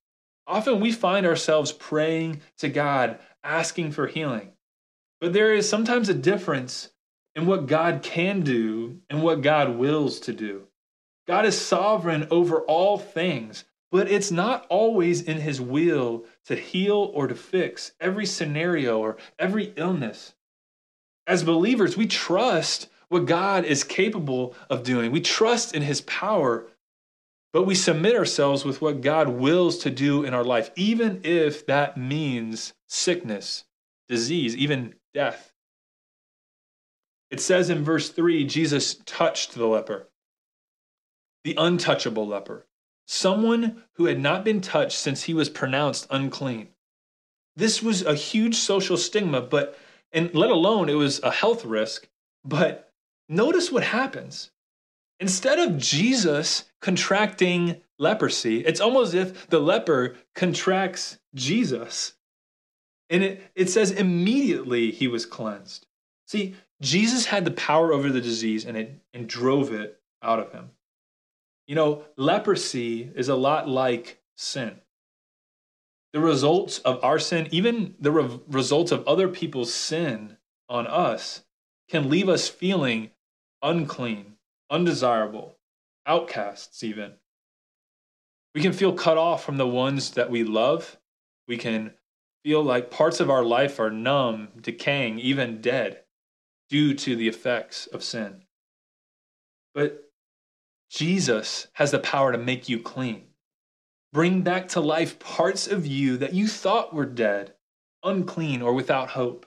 often 0.47 0.81
we 0.81 0.93
find 0.93 1.27
ourselves 1.27 1.73
praying 1.73 2.41
to 2.59 2.69
God, 2.69 3.19
asking 3.45 3.93
for 3.93 4.07
healing. 4.07 4.53
But 5.21 5.33
there 5.33 5.53
is 5.53 5.69
sometimes 5.69 6.09
a 6.09 6.15
difference 6.15 6.91
in 7.35 7.47
what 7.47 7.67
God 7.67 8.03
can 8.03 8.41
do 8.41 9.01
and 9.11 9.23
what 9.23 9.43
God 9.43 9.77
wills 9.77 10.21
to 10.21 10.33
do. 10.33 10.69
God 11.27 11.45
is 11.45 11.61
sovereign 11.61 12.27
over 12.31 12.61
all 12.63 12.99
things, 12.99 13.65
but 13.91 14.11
it's 14.11 14.31
not 14.31 14.67
always 14.69 15.21
in 15.21 15.41
his 15.41 15.61
will 15.61 16.25
to 16.47 16.57
heal 16.57 17.11
or 17.15 17.27
to 17.27 17.35
fix 17.35 17.93
every 18.01 18.27
scenario 18.27 18.99
or 18.99 19.17
every 19.39 19.73
illness. 19.77 20.35
As 21.27 21.43
believers, 21.45 21.97
we 21.97 22.07
trust 22.07 22.89
what 23.09 23.27
God 23.27 23.65
is 23.65 23.85
capable 23.85 24.55
of 24.71 24.83
doing. 24.83 25.13
We 25.13 25.21
trust 25.21 25.75
in 25.75 25.83
his 25.83 26.01
power, 26.03 26.67
but 27.53 27.65
we 27.65 27.75
submit 27.75 28.17
ourselves 28.17 28.65
with 28.65 28.81
what 28.81 29.01
God 29.01 29.29
wills 29.29 29.79
to 29.79 29.91
do 29.91 30.25
in 30.25 30.33
our 30.35 30.45
life, 30.45 30.71
even 30.77 31.21
if 31.25 31.67
that 31.67 31.97
means 31.97 32.75
sickness, 32.87 33.65
disease, 34.09 34.57
even 34.57 34.95
death. 35.19 35.53
It 37.29 37.41
says 37.41 37.71
in 37.71 37.83
verse 37.83 38.09
3 38.09 38.45
Jesus 38.45 39.01
touched 39.05 39.57
the 39.57 39.67
leper, 39.67 40.11
the 41.43 41.57
untouchable 41.59 42.25
leper, 42.25 42.69
someone 43.05 43.83
who 43.95 44.05
had 44.05 44.21
not 44.21 44.45
been 44.45 44.61
touched 44.61 44.97
since 44.97 45.25
he 45.25 45.35
was 45.35 45.49
pronounced 45.49 46.07
unclean. 46.09 46.69
This 47.57 47.83
was 47.83 48.03
a 48.03 48.15
huge 48.15 48.55
social 48.55 48.97
stigma, 48.97 49.41
but 49.41 49.77
and 50.13 50.33
let 50.37 50.51
alone 50.51 50.89
it 50.89 50.95
was 50.95 51.21
a 51.25 51.33
health 51.33 51.65
risk. 51.65 52.09
But 52.45 52.93
notice 53.29 53.73
what 53.73 53.83
happens. 53.83 54.53
Instead 55.19 55.59
of 55.59 55.79
Jesus 55.79 56.67
contracting 56.81 57.81
leprosy, 57.99 58.65
it's 58.65 58.81
almost 58.81 59.15
as 59.15 59.31
if 59.31 59.49
the 59.49 59.59
leper 59.59 60.15
contracts 60.37 61.19
Jesus. 61.35 62.15
And 63.11 63.23
it, 63.23 63.43
it 63.55 63.71
says 63.71 63.91
immediately 63.91 64.91
he 64.91 65.09
was 65.09 65.27
cleansed. 65.27 65.87
See, 66.27 66.55
Jesus 66.81 67.27
had 67.27 67.45
the 67.45 67.51
power 67.51 67.93
over 67.93 68.11
the 68.11 68.21
disease 68.21 68.65
and 68.65 68.77
it 68.77 69.01
and 69.15 69.29
drove 69.29 69.73
it 69.73 70.01
out 70.23 70.39
of 70.39 70.53
him. 70.53 70.71
You 71.67 71.75
know, 71.75 72.05
leprosy 72.17 73.11
is 73.15 73.29
a 73.29 73.35
lot 73.35 73.69
like 73.69 74.21
sin. 74.37 74.81
The 76.13 76.21
results 76.21 76.79
of 76.81 77.03
our 77.05 77.19
sin, 77.19 77.49
even 77.51 77.95
the 78.01 78.11
re- 78.11 78.41
results 78.49 78.93
of 78.93 79.07
other 79.07 79.29
people's 79.29 79.73
sin 79.73 80.39
on 80.69 80.87
us, 80.87 81.45
can 81.89 82.09
leave 82.09 82.29
us 82.29 82.49
feeling 82.49 83.11
unclean, 83.63 84.37
undesirable, 84.71 85.57
outcasts, 86.07 86.83
even. 86.83 87.15
We 88.55 88.63
can 88.63 88.73
feel 88.73 88.93
cut 88.93 89.19
off 89.19 89.45
from 89.45 89.59
the 89.59 89.67
ones 89.67 90.13
that 90.13 90.31
we 90.31 90.45
love. 90.45 90.99
We 91.47 91.59
can 91.59 91.93
feel 92.45 92.63
like 92.63 92.91
parts 92.91 93.21
of 93.21 93.31
our 93.31 93.45
life 93.45 93.79
are 93.79 93.91
numb, 93.91 94.49
decaying, 94.61 95.19
even 95.19 95.61
dead 95.61 96.03
due 96.69 96.95
to 96.95 97.17
the 97.17 97.29
effects 97.29 97.87
of 97.87 98.03
sin. 98.03 98.43
But 99.75 100.11
Jesus 100.91 101.69
has 101.75 101.91
the 101.91 101.99
power 101.99 102.33
to 102.33 102.39
make 102.39 102.69
you 102.69 102.81
clean. 102.81 103.25
Bring 104.13 104.43
back 104.43 104.69
to 104.69 104.81
life 104.81 105.19
parts 105.19 105.67
of 105.67 105.87
you 105.87 106.17
that 106.17 106.33
you 106.33 106.49
thought 106.49 106.95
were 106.95 107.07
dead, 107.07 107.55
unclean, 108.03 108.63
or 108.63 108.73
without 108.73 109.11
hope. 109.11 109.47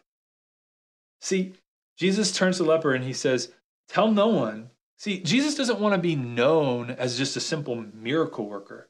See, 1.19 1.53
Jesus 1.97 2.31
turns 2.31 2.57
to 2.57 2.63
the 2.63 2.69
leper 2.69 2.93
and 2.93 3.03
he 3.03 3.13
says, 3.13 3.51
Tell 3.87 4.11
no 4.11 4.27
one. 4.27 4.69
See, 4.97 5.19
Jesus 5.19 5.55
doesn't 5.55 5.79
want 5.79 5.95
to 5.95 6.01
be 6.01 6.15
known 6.15 6.91
as 6.91 7.17
just 7.17 7.35
a 7.35 7.41
simple 7.41 7.75
miracle 7.75 8.47
worker. 8.47 8.89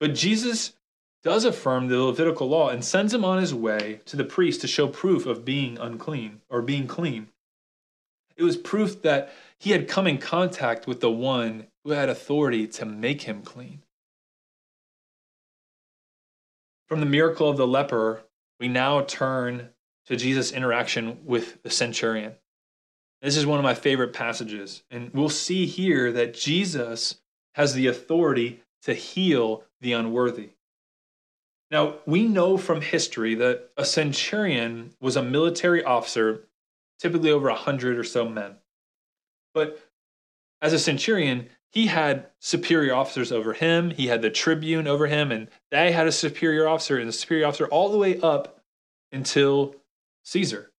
But 0.00 0.14
Jesus 0.14 0.72
does 1.26 1.44
affirm 1.44 1.88
the 1.88 2.00
Levitical 2.00 2.48
law 2.48 2.68
and 2.68 2.84
sends 2.84 3.12
him 3.12 3.24
on 3.24 3.38
his 3.38 3.52
way 3.52 3.98
to 4.06 4.16
the 4.16 4.22
priest 4.22 4.60
to 4.60 4.68
show 4.68 4.86
proof 4.86 5.26
of 5.26 5.44
being 5.44 5.76
unclean 5.76 6.40
or 6.48 6.62
being 6.62 6.86
clean. 6.86 7.26
It 8.36 8.44
was 8.44 8.56
proof 8.56 9.02
that 9.02 9.32
he 9.58 9.72
had 9.72 9.88
come 9.88 10.06
in 10.06 10.18
contact 10.18 10.86
with 10.86 11.00
the 11.00 11.10
one 11.10 11.66
who 11.82 11.90
had 11.90 12.08
authority 12.08 12.68
to 12.68 12.84
make 12.84 13.22
him 13.22 13.42
clean. 13.42 13.82
from 16.86 17.00
the 17.00 17.06
miracle 17.06 17.50
of 17.50 17.56
the 17.56 17.66
leper, 17.66 18.22
we 18.60 18.68
now 18.68 19.02
turn 19.02 19.70
to 20.06 20.16
Jesus' 20.16 20.52
interaction 20.52 21.18
with 21.24 21.60
the 21.64 21.70
centurion. 21.70 22.34
This 23.20 23.36
is 23.36 23.44
one 23.44 23.58
of 23.58 23.64
my 23.64 23.74
favorite 23.74 24.12
passages. 24.12 24.84
And 24.90 25.10
we'll 25.12 25.28
see 25.28 25.66
here 25.66 26.12
that 26.12 26.34
Jesus 26.34 27.20
has 27.54 27.74
the 27.74 27.88
authority 27.88 28.62
to 28.82 28.94
heal 28.94 29.64
the 29.80 29.94
unworthy. 29.94 30.50
Now, 31.70 31.96
we 32.06 32.28
know 32.28 32.56
from 32.56 32.80
history 32.80 33.34
that 33.36 33.70
a 33.76 33.84
centurion 33.84 34.94
was 35.00 35.16
a 35.16 35.22
military 35.22 35.82
officer, 35.82 36.46
typically 37.00 37.30
over 37.30 37.48
a 37.48 37.54
100 37.54 37.98
or 37.98 38.04
so 38.04 38.28
men. 38.28 38.56
But 39.52 39.80
as 40.62 40.72
a 40.72 40.78
centurion, 40.78 41.48
he 41.72 41.86
had 41.86 42.28
superior 42.40 42.94
officers 42.94 43.32
over 43.32 43.52
him. 43.52 43.90
He 43.90 44.06
had 44.06 44.22
the 44.22 44.30
tribune 44.30 44.86
over 44.86 45.06
him, 45.06 45.32
and 45.32 45.48
they 45.70 45.92
had 45.92 46.06
a 46.06 46.12
superior 46.12 46.68
officer 46.68 46.98
and 46.98 47.08
a 47.08 47.12
superior 47.12 47.46
officer 47.46 47.66
all 47.66 47.90
the 47.90 47.98
way 47.98 48.20
up 48.20 48.62
until 49.12 49.74
Caesar. 50.24 50.70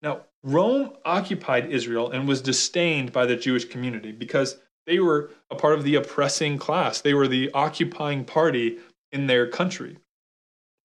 Now, 0.00 0.22
Rome 0.42 0.92
occupied 1.04 1.70
Israel 1.70 2.10
and 2.10 2.26
was 2.26 2.40
disdained 2.40 3.12
by 3.12 3.26
the 3.26 3.36
Jewish 3.36 3.64
community 3.64 4.12
because 4.12 4.58
they 4.86 4.98
were 4.98 5.30
a 5.50 5.54
part 5.54 5.74
of 5.74 5.84
the 5.84 5.94
oppressing 5.94 6.58
class. 6.58 7.00
They 7.00 7.14
were 7.14 7.28
the 7.28 7.50
occupying 7.52 8.24
party 8.24 8.78
in 9.12 9.26
their 9.26 9.46
country. 9.46 9.98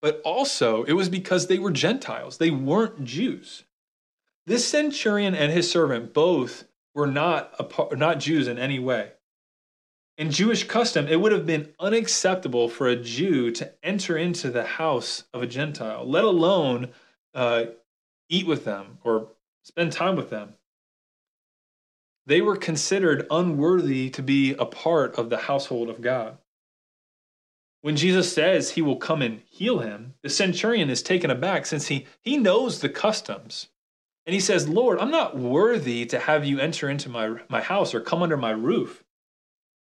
But 0.01 0.22
also, 0.24 0.84
it 0.84 0.93
was 0.93 1.10
because 1.10 1.48
they 1.48 1.60
were 1.60 1.72
Gentiles, 1.72 2.38
they 2.38 2.51
weren't 2.51 3.03
Jews. 3.03 3.63
This 4.46 4.67
centurion 4.67 5.36
and 5.36 5.51
his 5.51 5.69
servant 5.69 6.13
both 6.13 6.65
were 6.93 7.07
not, 7.07 7.53
a, 7.60 7.96
not 7.96 8.19
Jews 8.19 8.48
in 8.48 8.57
any 8.57 8.79
way. 8.79 9.12
In 10.17 10.31
Jewish 10.31 10.63
custom, 10.63 11.07
it 11.07 11.22
would 11.22 11.31
have 11.31 11.46
been 11.46 11.74
unacceptable 11.79 12.69
for 12.69 12.88
a 12.88 12.96
Jew 12.96 13.51
to 13.51 13.72
enter 13.84 14.17
into 14.17 14.50
the 14.50 14.63
house 14.63 15.25
of 15.34 15.43
a 15.43 15.48
Gentile, 15.48 16.10
let 16.10 16.24
alone 16.24 16.89
uh, 17.36 17.65
eat 18.29 18.48
with 18.48 18.65
them 18.65 18.98
or 19.03 19.29
spend 19.63 19.91
time 19.91 20.15
with 20.15 20.29
them. 20.29 20.53
They 22.25 22.41
were 22.41 22.57
considered 22.57 23.27
unworthy 23.29 24.10
to 24.12 24.24
be 24.24 24.53
a 24.53 24.65
part 24.65 25.15
of 25.15 25.29
the 25.29 25.38
household 25.38 25.89
of 25.89 26.01
God. 26.01 26.38
When 27.81 27.96
Jesus 27.96 28.31
says 28.31 28.72
he 28.72 28.81
will 28.81 28.96
come 28.96 29.22
and 29.22 29.41
heal 29.50 29.79
him, 29.79 30.15
the 30.24 30.29
centurion 30.29 30.89
is 30.89 31.01
taken 31.01 31.29
aback 31.29 31.65
since 31.65 31.88
he, 31.88 32.05
he 32.22 32.38
knows 32.38 32.79
the 32.79 32.89
customs. 32.89 33.67
And 34.25 34.34
he 34.34 34.39
says, 34.39 34.67
Lord, 34.67 35.00
I'm 35.00 35.12
not 35.12 35.38
worthy 35.38 36.05
to 36.07 36.19
have 36.19 36.43
you 36.43 36.60
enter 36.60 36.89
into 36.89 37.07
my, 37.07 37.39
my 37.50 37.62
house 37.62 37.93
or 37.93 38.01
come 38.01 38.22
under 38.22 38.36
my 38.36 38.51
roof. 38.51 39.05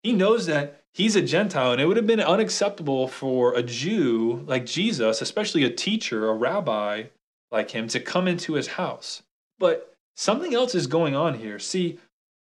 He 0.03 0.13
knows 0.13 0.47
that 0.47 0.85
he's 0.93 1.17
a 1.17 1.23
Gentile, 1.23 1.73
and 1.73 1.81
it 1.81 1.87
would 1.87 1.97
have 1.97 2.07
been 2.07 2.21
unacceptable 2.21 3.09
for 3.09 3.55
a 3.55 3.63
Jew 3.63 4.45
like 4.47 4.67
Jesus, 4.67 5.23
especially 5.23 5.65
a 5.65 5.71
teacher, 5.71 6.29
a 6.29 6.35
rabbi 6.35 7.05
like 7.51 7.71
him, 7.71 7.89
to 7.89 7.99
come 7.99 8.29
into 8.29 8.55
his 8.55 8.67
house. 8.67 9.23
But 9.59 9.97
something 10.15 10.55
else 10.55 10.75
is 10.75 10.87
going 10.87 11.17
on 11.17 11.39
here. 11.39 11.59
See, 11.59 11.99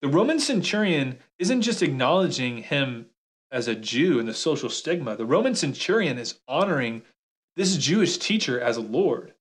the 0.02 0.08
Roman 0.08 0.40
centurion 0.40 1.20
isn't 1.38 1.62
just 1.64 1.82
acknowledging 1.82 2.64
him 2.64 3.08
as 3.54 3.68
a 3.68 3.76
Jew 3.76 4.20
and 4.20 4.28
the 4.28 4.34
social 4.34 4.70
stigma. 4.70 5.16
The 5.16 5.26
Roman 5.26 5.56
centurion 5.56 6.18
is 6.18 6.40
honoring 6.48 7.04
this 7.56 7.78
Jewish 7.78 8.18
teacher 8.18 8.60
as 8.60 8.76
a 8.76 8.82
Lord. 8.82 9.34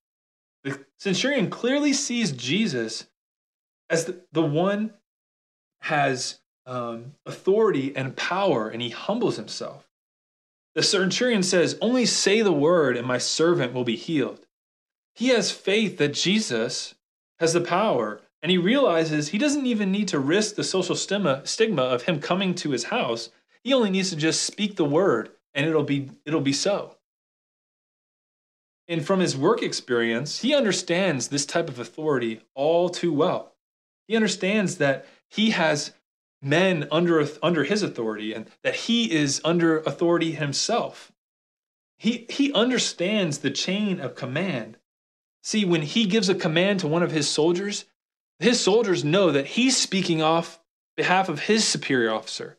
The 0.65 0.85
centurion 0.99 1.51
clearly 1.51 1.93
sees 1.93 2.31
Jesus 2.31 3.07
as 3.91 4.05
the, 4.05 4.21
the 4.31 4.43
one 4.43 4.93
has 5.81 6.39
um, 6.67 7.15
authority 7.27 7.97
and 7.97 8.15
power, 8.15 8.69
and 8.69 8.81
he 8.81 8.91
humbles 8.91 9.37
himself. 9.37 9.89
The 10.75 10.83
centurion 10.83 11.43
says, 11.43 11.77
Only 11.81 12.07
say 12.07 12.43
the 12.43 12.53
word, 12.53 12.97
and 12.97 13.07
my 13.07 13.19
servant 13.19 13.73
will 13.73 13.85
be 13.85 13.97
healed. 13.97 14.47
He 15.15 15.29
has 15.29 15.51
faith 15.51 15.99
that 15.99 16.15
Jesus 16.15 16.95
has 17.41 17.55
the 17.55 17.61
power, 17.61 18.21
and 18.43 18.51
he 18.51 18.59
realizes 18.59 19.29
he 19.29 19.39
doesn't 19.39 19.67
even 19.67 19.91
need 19.91 20.09
to 20.09 20.19
risk 20.19 20.55
the 20.55 20.65
social 20.65 20.95
stigma, 20.95 21.43
stigma 21.45 21.83
of 21.83 22.03
him 22.03 22.21
coming 22.21 22.55
to 22.57 22.71
his 22.71 22.85
house 22.85 23.31
he 23.65 23.73
only 23.73 23.91
needs 23.91 24.11
to 24.11 24.17
just 24.17 24.43
speak 24.43 24.77
the 24.77 24.85
word 24.85 25.31
and 25.55 25.67
it'll 25.67 25.85
be 25.85 26.11
it'll 26.25 26.41
be 26.41 26.53
so. 26.53 26.97
And 28.89 29.07
from 29.07 29.21
his 29.21 29.37
work 29.37 29.63
experience, 29.63 30.41
he 30.41 30.55
understands 30.55 31.29
this 31.29 31.47
type 31.47 31.69
of 31.69 31.79
authority 31.79 32.41
all 32.55 32.89
too 32.89 33.13
well. 33.13 33.55
He 34.09 34.17
understands 34.17 34.79
that 34.79 35.07
he 35.29 35.51
has 35.51 35.93
men 36.43 36.89
under 36.91 37.27
under 37.43 37.65
his 37.65 37.83
authority 37.83 38.35
and 38.35 38.51
that 38.65 38.75
he 38.75 39.13
is 39.13 39.41
under 39.45 39.79
authority 39.81 40.33
himself. 40.33 41.13
He 41.97 42.27
he 42.29 42.53
understands 42.53 43.39
the 43.39 43.51
chain 43.51 44.01
of 44.01 44.17
command. 44.17 44.77
See, 45.45 45.65
when 45.65 45.83
he 45.83 46.07
gives 46.07 46.29
a 46.29 46.35
command 46.35 46.81
to 46.81 46.89
one 46.89 47.03
of 47.03 47.13
his 47.13 47.29
soldiers, 47.29 47.85
his 48.39 48.61
soldiers 48.61 49.05
know 49.05 49.31
that 49.31 49.47
he's 49.47 49.77
speaking 49.77 50.21
off 50.21 50.61
behalf 50.97 51.29
of 51.29 51.41
his 51.41 51.67
superior 51.67 52.13
officer. 52.13 52.57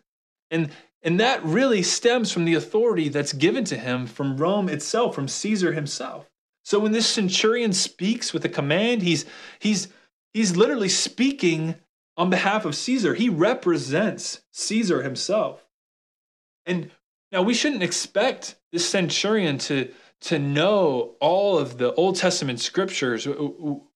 And 0.50 0.70
and 1.04 1.20
that 1.20 1.44
really 1.44 1.84
stems 1.84 2.32
from 2.32 2.46
the 2.46 2.54
authority 2.54 3.10
that's 3.10 3.34
given 3.34 3.66
to 3.66 3.78
him 3.78 4.08
from 4.08 4.38
Rome 4.38 4.70
itself, 4.70 5.14
from 5.14 5.28
Caesar 5.28 5.74
himself. 5.74 6.30
So 6.64 6.80
when 6.80 6.94
this 6.94 7.08
centurion 7.08 7.74
speaks 7.74 8.34
with 8.34 8.46
a 8.46 8.50
command, 8.50 9.02
he's 9.02 9.26
he's 9.60 9.90
he's 10.34 10.56
literally 10.56 10.90
speaking 10.90 11.76
on 12.16 12.30
behalf 12.30 12.64
of 12.64 12.76
Caesar. 12.76 13.14
He 13.16 13.28
represents 13.28 14.42
Caesar 14.52 15.04
himself. 15.04 15.66
And 16.66 16.90
now 17.32 17.42
we 17.42 17.54
shouldn't 17.54 17.84
expect 17.84 18.56
this 18.72 18.90
centurion 18.90 19.58
to 19.60 19.92
to 20.22 20.40
know 20.40 21.16
all 21.20 21.60
of 21.60 21.78
the 21.78 21.94
Old 21.96 22.16
Testament 22.16 22.62
scriptures, 22.62 23.28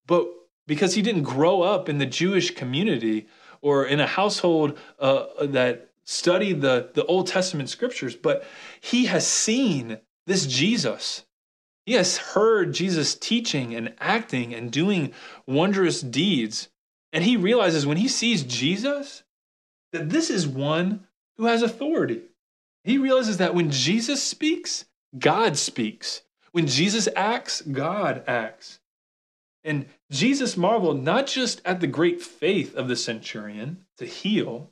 but 0.06 0.28
because 0.66 0.94
he 0.96 1.02
didn't 1.02 1.24
grow 1.24 1.62
up 1.62 1.88
in 1.88 2.00
the 2.00 2.06
Jewish 2.06 2.52
community 2.52 3.28
or 3.62 3.86
in 3.86 4.02
a 4.02 4.08
household 4.08 4.78
uh, 5.00 5.26
that 5.42 5.92
study 6.08 6.54
the, 6.54 6.90
the 6.94 7.06
Old 7.06 7.28
Testament 7.28 7.70
scriptures, 7.70 8.16
but 8.16 8.46
he 8.80 9.06
has 9.08 9.28
seen 9.28 10.00
this 10.26 10.48
Jesus. 10.48 11.26
He 11.86 11.94
has 11.94 12.18
heard 12.18 12.74
Jesus 12.74 13.14
teaching 13.14 13.76
and 13.76 13.94
acting 14.00 14.54
and 14.54 14.72
doing 14.72 15.14
wondrous 15.46 16.02
deeds. 16.02 16.70
And 17.12 17.24
he 17.24 17.36
realizes 17.36 17.86
when 17.86 17.98
he 17.98 18.08
sees 18.08 18.44
Jesus 18.44 19.24
that 19.92 20.10
this 20.10 20.30
is 20.30 20.48
one 20.48 21.06
who 21.38 21.46
has 21.46 21.62
authority. 21.62 22.22
He 22.86 22.98
realizes 22.98 23.38
that 23.38 23.54
when 23.54 23.70
Jesus 23.70 24.24
speaks, 24.24 24.86
God 25.18 25.58
speaks. 25.58 26.22
When 26.54 26.68
Jesus 26.68 27.10
acts, 27.18 27.62
God 27.62 28.24
acts. 28.28 28.80
And 29.66 29.88
Jesus 30.10 30.56
marveled 30.56 31.04
not 31.04 31.28
just 31.28 31.62
at 31.66 31.82
the 31.82 31.88
great 31.88 32.22
faith 32.22 32.76
of 32.76 32.88
the 32.88 32.96
centurion 32.96 33.86
to 33.98 34.06
heal, 34.06 34.72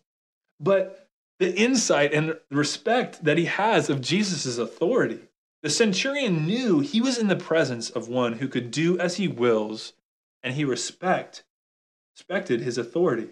but 0.59 1.04
the 1.39 1.53
insight 1.55 2.13
and 2.13 2.37
respect 2.49 3.23
that 3.23 3.37
he 3.37 3.45
has 3.45 3.89
of 3.89 4.01
Jesus' 4.01 4.57
authority. 4.57 5.19
The 5.63 5.69
centurion 5.69 6.45
knew 6.45 6.79
he 6.79 7.01
was 7.01 7.17
in 7.17 7.27
the 7.27 7.35
presence 7.35 7.89
of 7.89 8.07
one 8.07 8.33
who 8.33 8.47
could 8.47 8.71
do 8.71 8.99
as 8.99 9.17
he 9.17 9.27
wills, 9.27 9.93
and 10.43 10.53
he 10.53 10.63
respect, 10.63 11.43
respected 12.15 12.61
his 12.61 12.77
authority. 12.77 13.29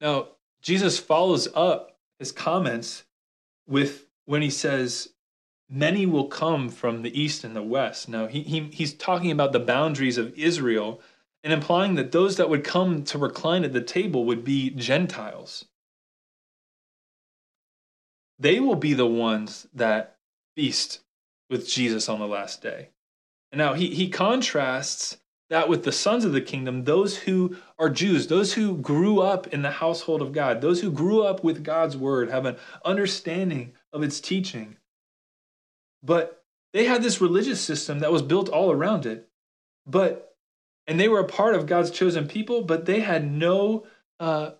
Now, 0.00 0.28
Jesus 0.62 0.98
follows 0.98 1.48
up 1.54 1.98
his 2.18 2.32
comments 2.32 3.04
with 3.66 4.06
when 4.24 4.42
he 4.42 4.50
says, 4.50 5.10
Many 5.70 6.06
will 6.06 6.28
come 6.28 6.70
from 6.70 7.02
the 7.02 7.20
east 7.20 7.44
and 7.44 7.54
the 7.54 7.62
west. 7.62 8.08
Now, 8.08 8.26
he, 8.26 8.42
he, 8.42 8.60
he's 8.72 8.94
talking 8.94 9.30
about 9.30 9.52
the 9.52 9.60
boundaries 9.60 10.16
of 10.16 10.32
Israel 10.38 11.02
and 11.44 11.52
implying 11.52 11.94
that 11.94 12.12
those 12.12 12.36
that 12.36 12.50
would 12.50 12.64
come 12.64 13.04
to 13.04 13.18
recline 13.18 13.64
at 13.64 13.72
the 13.72 13.80
table 13.80 14.24
would 14.24 14.44
be 14.44 14.70
Gentiles. 14.70 15.66
They 18.38 18.60
will 18.60 18.76
be 18.76 18.94
the 18.94 19.06
ones 19.06 19.66
that 19.74 20.16
feast 20.56 21.00
with 21.50 21.68
Jesus 21.68 22.08
on 22.08 22.20
the 22.20 22.26
last 22.26 22.62
day. 22.62 22.90
And 23.52 23.58
now 23.58 23.74
he, 23.74 23.94
he 23.94 24.08
contrasts 24.08 25.18
that 25.50 25.68
with 25.68 25.84
the 25.84 25.92
sons 25.92 26.24
of 26.24 26.32
the 26.32 26.40
kingdom, 26.40 26.84
those 26.84 27.16
who 27.16 27.56
are 27.78 27.88
Jews, 27.88 28.26
those 28.26 28.52
who 28.52 28.76
grew 28.76 29.20
up 29.20 29.46
in 29.48 29.62
the 29.62 29.70
household 29.70 30.20
of 30.20 30.32
God, 30.32 30.60
those 30.60 30.80
who 30.80 30.90
grew 30.90 31.22
up 31.22 31.42
with 31.42 31.64
God's 31.64 31.96
word, 31.96 32.30
have 32.30 32.44
an 32.44 32.56
understanding 32.84 33.72
of 33.92 34.02
its 34.02 34.20
teaching. 34.20 34.76
But 36.02 36.44
they 36.74 36.84
had 36.84 37.02
this 37.02 37.20
religious 37.20 37.60
system 37.60 38.00
that 38.00 38.12
was 38.12 38.22
built 38.22 38.50
all 38.50 38.70
around 38.70 39.06
it. 39.06 39.28
But 39.86 40.27
and 40.88 40.98
they 40.98 41.08
were 41.08 41.20
a 41.20 41.24
part 41.24 41.54
of 41.54 41.66
God's 41.66 41.90
chosen 41.90 42.26
people, 42.26 42.62
but 42.62 42.86
they 42.86 43.00
had 43.00 43.30
no, 43.30 43.86
uh, 44.18 44.52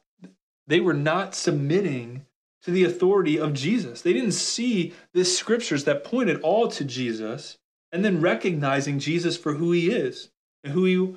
they 0.67 0.79
were 0.79 0.95
not 0.95 1.35
submitting 1.35 2.27
to 2.63 2.71
the 2.71 2.85
authority 2.85 3.41
of 3.41 3.55
Jesus. 3.55 4.03
They 4.03 4.13
didn't 4.13 4.33
see 4.33 4.93
the 5.15 5.25
scriptures 5.25 5.85
that 5.85 6.05
pointed 6.05 6.43
all 6.43 6.69
to 6.69 6.85
Jesus 6.85 7.57
and 7.91 8.05
then 8.05 8.21
recognizing 8.21 8.99
Jesus 8.99 9.39
for 9.39 9.55
who 9.55 9.73
he 9.73 9.91
is 9.91 10.31
and 10.63 10.75
who 10.75 10.85
he. 10.85 11.15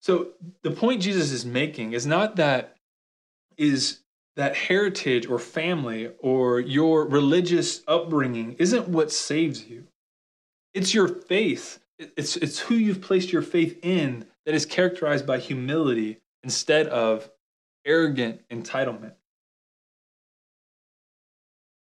So 0.00 0.32
the 0.62 0.70
point 0.70 1.00
Jesus 1.00 1.32
is 1.32 1.46
making 1.46 1.94
is 1.94 2.06
not 2.06 2.36
that 2.36 2.76
is 3.56 4.00
that 4.36 4.56
heritage 4.56 5.26
or 5.26 5.38
family 5.38 6.10
or 6.18 6.60
your 6.60 7.06
religious 7.06 7.82
upbringing 7.88 8.56
isn't 8.58 8.88
what 8.88 9.10
saves 9.10 9.66
you. 9.66 9.86
It's 10.74 10.92
your 10.92 11.08
faith. 11.08 11.78
It's, 11.98 12.36
it's 12.36 12.58
who 12.58 12.74
you've 12.74 13.00
placed 13.00 13.32
your 13.32 13.42
faith 13.42 13.78
in 13.82 14.26
that 14.46 14.54
is 14.54 14.66
characterized 14.66 15.26
by 15.26 15.38
humility 15.38 16.20
instead 16.42 16.86
of 16.88 17.30
arrogant 17.86 18.40
entitlement. 18.50 19.14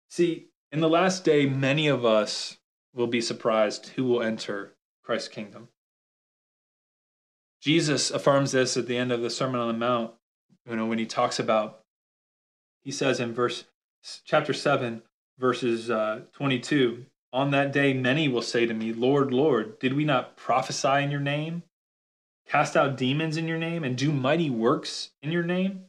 See, 0.08 0.48
in 0.72 0.80
the 0.80 0.88
last 0.88 1.24
day, 1.24 1.46
many 1.46 1.88
of 1.88 2.04
us 2.04 2.58
will 2.94 3.06
be 3.06 3.20
surprised 3.20 3.88
who 3.88 4.04
will 4.04 4.22
enter 4.22 4.74
Christ's 5.02 5.28
kingdom. 5.28 5.68
Jesus 7.60 8.10
affirms 8.10 8.52
this 8.52 8.76
at 8.76 8.86
the 8.86 8.96
end 8.96 9.10
of 9.10 9.22
the 9.22 9.30
Sermon 9.30 9.60
on 9.60 9.68
the 9.68 9.78
Mount, 9.78 10.12
you 10.68 10.76
know, 10.76 10.86
when 10.86 10.98
he 10.98 11.06
talks 11.06 11.38
about, 11.38 11.80
he 12.82 12.90
says 12.90 13.20
in 13.20 13.34
verse 13.34 13.64
chapter 14.24 14.52
7, 14.52 15.02
verses 15.38 15.90
uh, 15.90 16.20
22, 16.32 17.06
on 17.34 17.50
that 17.50 17.72
day 17.72 17.92
many 17.92 18.28
will 18.28 18.42
say 18.42 18.64
to 18.64 18.72
me, 18.72 18.92
Lord, 18.92 19.34
Lord, 19.34 19.80
did 19.80 19.92
we 19.92 20.04
not 20.04 20.36
prophesy 20.36 21.02
in 21.02 21.10
your 21.10 21.20
name, 21.20 21.64
cast 22.46 22.76
out 22.76 22.96
demons 22.96 23.36
in 23.36 23.48
your 23.48 23.58
name, 23.58 23.82
and 23.82 23.98
do 23.98 24.12
mighty 24.12 24.48
works 24.48 25.10
in 25.20 25.32
your 25.32 25.42
name? 25.42 25.86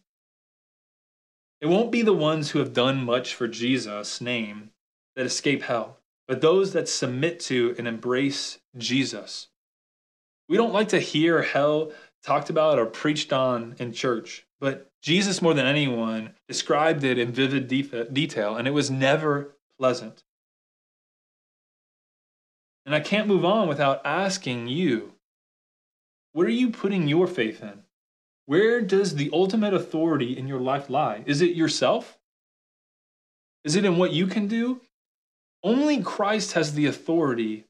It 1.62 1.68
won't 1.68 1.92
be 1.92 2.02
the 2.02 2.14
ones 2.14 2.50
who 2.50 2.60
have 2.60 2.74
done 2.74 3.06
much 3.06 3.36
for 3.36 3.48
Jesus' 3.48 4.20
name 4.20 4.72
that 5.16 5.28
escape 5.28 5.62
hell, 5.62 6.00
but 6.28 6.42
those 6.42 6.74
that 6.74 6.90
submit 6.90 7.40
to 7.42 7.76
and 7.78 7.88
embrace 7.88 8.60
Jesus. 8.76 9.48
We 10.50 10.58
don't 10.58 10.74
like 10.74 10.90
to 10.90 11.00
hear 11.00 11.44
hell 11.44 11.92
talked 12.24 12.50
about 12.50 12.80
or 12.80 12.88
preached 12.88 13.32
on 13.32 13.76
in 13.78 13.94
church, 13.94 14.48
but 14.60 14.92
Jesus, 15.04 15.44
more 15.44 15.54
than 15.54 15.68
anyone, 15.68 16.34
described 16.48 17.04
it 17.04 17.20
in 17.20 17.32
vivid 17.32 17.68
detail, 17.68 18.56
and 18.56 18.68
it 18.68 18.72
was 18.72 18.90
never 18.90 19.56
pleasant. 19.78 20.24
And 22.86 22.94
I 22.94 23.00
can't 23.00 23.28
move 23.28 23.44
on 23.44 23.68
without 23.68 24.02
asking 24.06 24.68
you 24.68 25.14
what 26.34 26.48
are 26.48 26.52
you 26.52 26.70
putting 26.70 27.08
your 27.08 27.28
faith 27.28 27.64
in? 27.64 27.84
Where 28.46 28.82
does 28.82 29.16
the 29.16 29.30
ultimate 29.32 29.74
authority 29.74 30.38
in 30.38 30.48
your 30.48 30.60
life 30.60 30.90
lie? 30.90 31.24
Is 31.26 31.42
it 31.42 31.56
yourself? 31.56 32.20
Is 33.64 33.76
it 33.76 33.86
in 33.86 33.98
what 33.98 34.12
you 34.12 34.28
can 34.28 34.48
do? 34.48 34.82
Only 35.64 36.04
Christ 36.04 36.52
has 36.52 36.74
the 36.74 36.86
authority 36.88 37.66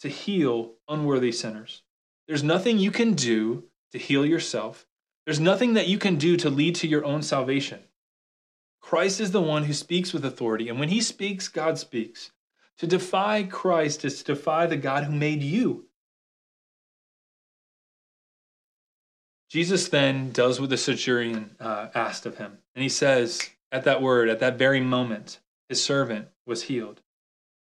to 0.00 0.08
heal 0.08 0.72
unworthy 0.88 1.32
sinners. 1.32 1.82
There's 2.26 2.42
nothing 2.42 2.78
you 2.78 2.90
can 2.90 3.14
do 3.14 3.64
to 3.92 3.98
heal 3.98 4.26
yourself. 4.26 4.86
There's 5.24 5.40
nothing 5.40 5.74
that 5.74 5.88
you 5.88 5.98
can 5.98 6.16
do 6.16 6.36
to 6.38 6.50
lead 6.50 6.74
to 6.76 6.88
your 6.88 7.04
own 7.04 7.22
salvation. 7.22 7.80
Christ 8.80 9.20
is 9.20 9.30
the 9.30 9.40
one 9.40 9.64
who 9.64 9.72
speaks 9.72 10.12
with 10.12 10.24
authority, 10.24 10.68
and 10.68 10.80
when 10.80 10.88
he 10.88 11.00
speaks, 11.00 11.48
God 11.48 11.78
speaks. 11.78 12.32
To 12.80 12.86
defy 12.86 13.42
Christ 13.42 14.06
is 14.06 14.22
to 14.22 14.34
defy 14.34 14.64
the 14.64 14.78
God 14.78 15.04
who 15.04 15.12
made 15.12 15.42
you. 15.42 15.84
Jesus 19.50 19.90
then 19.90 20.32
does 20.32 20.58
what 20.58 20.70
the 20.70 20.78
centurion 20.78 21.56
uh, 21.60 21.88
asked 21.94 22.24
of 22.24 22.38
him. 22.38 22.56
And 22.74 22.82
he 22.82 22.88
says, 22.88 23.50
at 23.70 23.84
that 23.84 24.00
word, 24.00 24.30
at 24.30 24.40
that 24.40 24.56
very 24.56 24.80
moment, 24.80 25.40
his 25.68 25.84
servant 25.84 26.28
was 26.46 26.62
healed. 26.62 27.02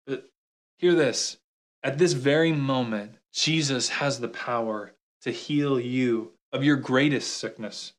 But 0.07 0.29
hear 0.77 0.95
this 0.95 1.39
at 1.83 1.97
this 1.97 2.13
very 2.13 2.53
moment, 2.53 3.15
Jesus 3.33 3.89
has 3.89 4.21
the 4.21 4.29
power 4.29 4.93
to 5.23 5.31
heal 5.31 5.77
you 5.77 6.31
of 6.53 6.63
your 6.63 6.77
greatest 6.77 7.35
sickness, 7.35 7.91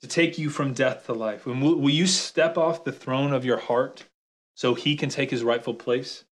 to 0.00 0.08
take 0.08 0.38
you 0.38 0.48
from 0.48 0.72
death 0.72 1.04
to 1.04 1.12
life. 1.12 1.44
Will, 1.44 1.54
will 1.54 1.90
you 1.90 2.06
step 2.06 2.56
off 2.56 2.84
the 2.84 2.92
throne 2.92 3.34
of 3.34 3.44
your 3.44 3.58
heart 3.58 4.04
so 4.58 4.74
he 4.74 4.96
can 4.96 5.08
take 5.08 5.30
his 5.30 5.44
rightful 5.44 5.72
place? 5.72 6.24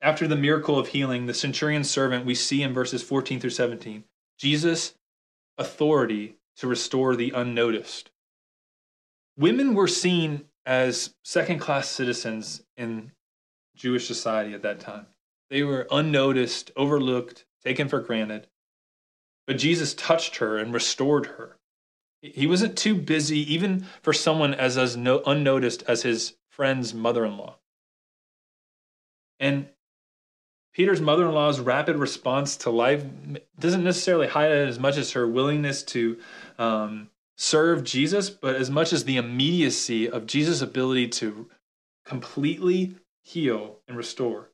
After 0.00 0.26
the 0.26 0.34
miracle 0.34 0.78
of 0.78 0.88
healing, 0.88 1.26
the 1.26 1.34
centurion's 1.34 1.90
servant, 1.90 2.24
we 2.24 2.34
see 2.34 2.62
in 2.62 2.72
verses 2.72 3.02
14 3.02 3.38
through 3.38 3.50
17, 3.50 4.04
Jesus' 4.38 4.94
authority 5.58 6.36
to 6.56 6.66
restore 6.66 7.14
the 7.14 7.32
unnoticed. 7.32 8.10
Women 9.36 9.74
were 9.74 9.88
seen 9.88 10.46
as 10.64 11.14
second 11.22 11.58
class 11.58 11.86
citizens 11.86 12.62
in 12.78 13.12
Jewish 13.76 14.06
society 14.06 14.54
at 14.54 14.62
that 14.62 14.80
time. 14.80 15.04
They 15.50 15.62
were 15.62 15.86
unnoticed, 15.90 16.70
overlooked, 16.76 17.44
taken 17.62 17.90
for 17.90 18.00
granted. 18.00 18.46
But 19.46 19.58
Jesus 19.58 19.92
touched 19.92 20.36
her 20.36 20.56
and 20.56 20.72
restored 20.72 21.26
her. 21.26 21.58
He 22.34 22.46
wasn't 22.46 22.76
too 22.76 22.94
busy, 22.94 23.38
even 23.52 23.86
for 24.02 24.12
someone 24.12 24.54
as, 24.54 24.78
as 24.78 24.96
no, 24.96 25.22
unnoticed 25.26 25.82
as 25.88 26.02
his 26.02 26.34
friend's 26.48 26.94
mother 26.94 27.24
in 27.24 27.36
law. 27.36 27.56
And 29.38 29.68
Peter's 30.72 31.00
mother 31.00 31.26
in 31.26 31.32
law's 31.32 31.60
rapid 31.60 31.96
response 31.96 32.56
to 32.58 32.70
life 32.70 33.04
doesn't 33.58 33.84
necessarily 33.84 34.26
highlight 34.26 34.68
as 34.68 34.78
much 34.78 34.96
as 34.96 35.12
her 35.12 35.26
willingness 35.26 35.82
to 35.84 36.18
um, 36.58 37.08
serve 37.36 37.84
Jesus, 37.84 38.30
but 38.30 38.56
as 38.56 38.70
much 38.70 38.92
as 38.92 39.04
the 39.04 39.16
immediacy 39.16 40.08
of 40.08 40.26
Jesus' 40.26 40.60
ability 40.60 41.08
to 41.08 41.48
completely 42.04 42.96
heal 43.22 43.78
and 43.88 43.96
restore. 43.96 44.50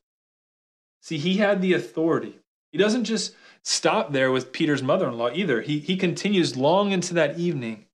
See, 1.01 1.17
he 1.17 1.37
had 1.37 1.61
the 1.61 1.73
authority. 1.73 2.39
He 2.73 2.79
doesn't 2.79 3.05
just 3.05 3.35
stop 3.63 4.11
there 4.11 4.31
with 4.31 4.51
Peter's 4.51 4.83
mother 4.83 5.07
in 5.07 5.17
law 5.17 5.29
either, 5.31 5.61
he, 5.61 5.79
he 5.79 5.95
continues 5.95 6.57
long 6.57 6.91
into 6.91 7.13
that 7.13 7.39
evening, 7.39 7.85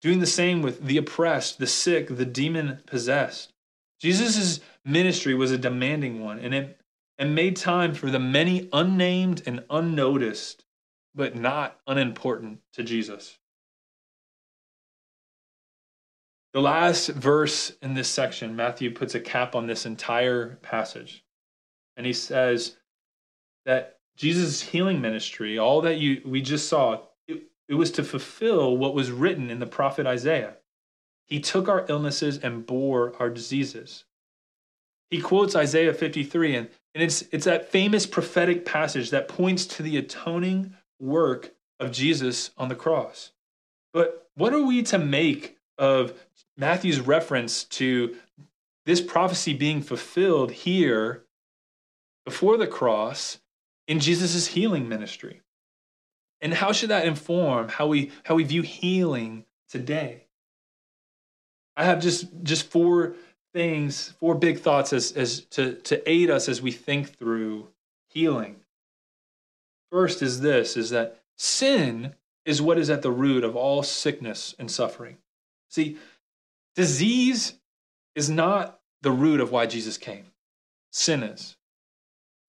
doing 0.00 0.20
the 0.20 0.26
same 0.26 0.62
with 0.62 0.84
the 0.84 0.96
oppressed, 0.96 1.58
the 1.58 1.66
sick, 1.66 2.08
the 2.08 2.24
demon 2.24 2.80
possessed. 2.86 3.52
Jesus' 4.00 4.60
ministry 4.84 5.34
was 5.34 5.50
a 5.50 5.58
demanding 5.58 6.24
one, 6.24 6.38
and 6.38 6.54
it 6.54 6.78
and 7.18 7.34
made 7.34 7.56
time 7.56 7.94
for 7.94 8.10
the 8.10 8.18
many 8.18 8.68
unnamed 8.72 9.42
and 9.44 9.64
unnoticed, 9.70 10.64
but 11.14 11.36
not 11.36 11.78
unimportant 11.86 12.60
to 12.72 12.82
Jesus. 12.82 13.38
The 16.52 16.60
last 16.60 17.08
verse 17.08 17.72
in 17.82 17.94
this 17.94 18.08
section, 18.08 18.56
Matthew 18.56 18.92
puts 18.92 19.14
a 19.14 19.20
cap 19.20 19.54
on 19.54 19.66
this 19.66 19.86
entire 19.86 20.56
passage. 20.62 21.24
And 21.96 22.06
he 22.06 22.12
says 22.12 22.76
that 23.64 23.98
Jesus' 24.16 24.62
healing 24.62 25.00
ministry, 25.00 25.58
all 25.58 25.80
that 25.82 25.98
you 25.98 26.22
we 26.24 26.42
just 26.42 26.68
saw, 26.68 27.00
it, 27.26 27.44
it 27.68 27.74
was 27.74 27.90
to 27.92 28.04
fulfill 28.04 28.76
what 28.76 28.94
was 28.94 29.10
written 29.10 29.50
in 29.50 29.58
the 29.58 29.66
prophet 29.66 30.06
Isaiah. 30.06 30.56
He 31.26 31.40
took 31.40 31.68
our 31.68 31.86
illnesses 31.88 32.38
and 32.38 32.66
bore 32.66 33.14
our 33.18 33.30
diseases. 33.30 34.04
He 35.10 35.20
quotes 35.20 35.56
Isaiah 35.56 35.94
53, 35.94 36.56
and 36.56 36.68
and 36.94 37.02
it's, 37.02 37.22
it's 37.32 37.46
that 37.46 37.70
famous 37.70 38.06
prophetic 38.06 38.64
passage 38.64 39.10
that 39.10 39.28
points 39.28 39.66
to 39.66 39.82
the 39.82 39.96
atoning 39.96 40.74
work 41.00 41.54
of 41.80 41.90
Jesus 41.90 42.50
on 42.58 42.68
the 42.68 42.74
cross. 42.74 43.32
But 43.92 44.28
what 44.34 44.52
are 44.52 44.62
we 44.62 44.82
to 44.84 44.98
make 44.98 45.58
of 45.78 46.12
Matthew's 46.56 47.00
reference 47.00 47.64
to 47.64 48.16
this 48.84 49.00
prophecy 49.00 49.54
being 49.54 49.80
fulfilled 49.80 50.52
here 50.52 51.24
before 52.24 52.56
the 52.56 52.66
cross 52.66 53.38
in 53.86 54.00
Jesus' 54.00 54.46
healing 54.46 54.88
ministry? 54.88 55.40
And 56.40 56.52
how 56.52 56.72
should 56.72 56.90
that 56.90 57.06
inform 57.06 57.68
how 57.68 57.86
we, 57.86 58.10
how 58.24 58.34
we 58.34 58.44
view 58.44 58.62
healing 58.62 59.44
today? 59.68 60.26
I 61.76 61.84
have 61.84 62.00
just, 62.00 62.26
just 62.42 62.70
four 62.70 63.14
things, 63.52 64.14
four 64.18 64.34
big 64.34 64.58
thoughts 64.58 64.92
as, 64.92 65.12
as 65.12 65.44
to, 65.50 65.74
to 65.74 66.10
aid 66.10 66.30
us 66.30 66.48
as 66.48 66.60
we 66.60 66.72
think 66.72 67.16
through 67.16 67.68
healing. 68.08 68.56
First 69.90 70.22
is 70.22 70.40
this 70.40 70.76
is 70.76 70.90
that 70.90 71.20
sin 71.36 72.14
is 72.44 72.62
what 72.62 72.78
is 72.78 72.90
at 72.90 73.02
the 73.02 73.10
root 73.10 73.44
of 73.44 73.54
all 73.54 73.82
sickness 73.82 74.54
and 74.58 74.70
suffering. 74.70 75.18
See, 75.68 75.96
disease 76.74 77.54
is 78.14 78.28
not 78.28 78.80
the 79.02 79.12
root 79.12 79.40
of 79.40 79.52
why 79.52 79.66
Jesus 79.66 79.98
came. 79.98 80.26
Sin 80.90 81.22
is. 81.22 81.56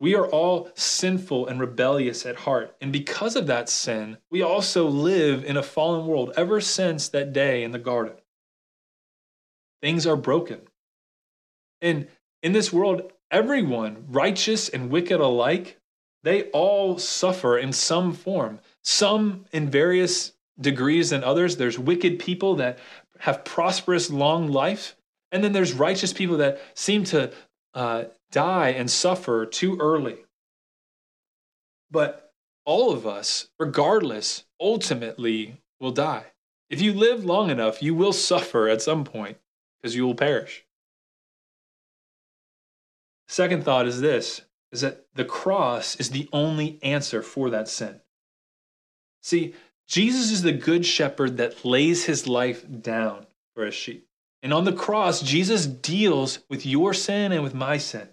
We 0.03 0.15
are 0.15 0.27
all 0.27 0.69
sinful 0.75 1.47
and 1.47 1.61
rebellious 1.61 2.25
at 2.25 2.35
heart. 2.35 2.75
And 2.81 2.91
because 2.91 3.37
of 3.37 3.47
that 3.47 3.69
sin, 3.69 4.17
we 4.29 4.41
also 4.41 4.85
live 4.85 5.45
in 5.45 5.55
a 5.55 5.63
fallen 5.63 6.05
world 6.07 6.33
ever 6.35 6.59
since 6.59 7.07
that 7.07 7.31
day 7.31 7.63
in 7.63 7.71
the 7.71 7.79
garden. 7.79 8.15
Things 9.81 10.05
are 10.05 10.17
broken. 10.17 10.59
And 11.81 12.09
in 12.41 12.51
this 12.51 12.73
world, 12.73 13.13
everyone, 13.31 14.03
righteous 14.09 14.67
and 14.67 14.89
wicked 14.89 15.21
alike, 15.21 15.79
they 16.23 16.49
all 16.49 16.97
suffer 16.97 17.57
in 17.57 17.71
some 17.71 18.11
form, 18.11 18.59
some 18.83 19.45
in 19.53 19.69
various 19.69 20.33
degrees 20.59 21.11
than 21.11 21.23
others. 21.23 21.55
There's 21.55 21.79
wicked 21.79 22.19
people 22.19 22.55
that 22.55 22.77
have 23.19 23.45
prosperous, 23.45 24.09
long 24.09 24.49
life. 24.49 24.97
And 25.31 25.41
then 25.41 25.53
there's 25.53 25.71
righteous 25.71 26.11
people 26.11 26.35
that 26.39 26.59
seem 26.73 27.05
to 27.05 27.31
uh, 27.73 28.05
die 28.31 28.69
and 28.69 28.89
suffer 28.89 29.45
too 29.45 29.77
early. 29.79 30.17
But 31.91 32.33
all 32.65 32.91
of 32.91 33.05
us, 33.05 33.49
regardless, 33.59 34.45
ultimately 34.59 35.61
will 35.79 35.91
die. 35.91 36.27
If 36.69 36.81
you 36.81 36.93
live 36.93 37.23
long 37.23 37.49
enough, 37.49 37.83
you 37.83 37.93
will 37.93 38.13
suffer 38.13 38.67
at 38.67 38.81
some 38.81 39.03
point 39.03 39.37
because 39.81 39.95
you 39.95 40.05
will 40.05 40.15
perish. 40.15 40.65
Second 43.27 43.63
thought 43.63 43.87
is 43.87 44.01
this 44.01 44.41
is 44.71 44.81
that 44.81 45.05
the 45.13 45.25
cross 45.25 45.95
is 45.97 46.09
the 46.09 46.27
only 46.33 46.79
answer 46.81 47.21
for 47.21 47.49
that 47.51 47.67
sin. 47.67 48.01
See, 49.21 49.53
Jesus 49.87 50.31
is 50.31 50.41
the 50.41 50.51
good 50.51 50.85
shepherd 50.85 51.37
that 51.37 51.63
lays 51.63 52.05
his 52.05 52.27
life 52.27 52.65
down 52.81 53.27
for 53.53 53.65
his 53.65 53.75
sheep. 53.75 54.07
And 54.43 54.53
on 54.53 54.65
the 54.65 54.73
cross, 54.73 55.21
Jesus 55.21 55.65
deals 55.65 56.39
with 56.49 56.65
your 56.65 56.93
sin 56.93 57.31
and 57.31 57.41
with 57.43 57.55
my 57.55 57.77
sin. 57.77 58.09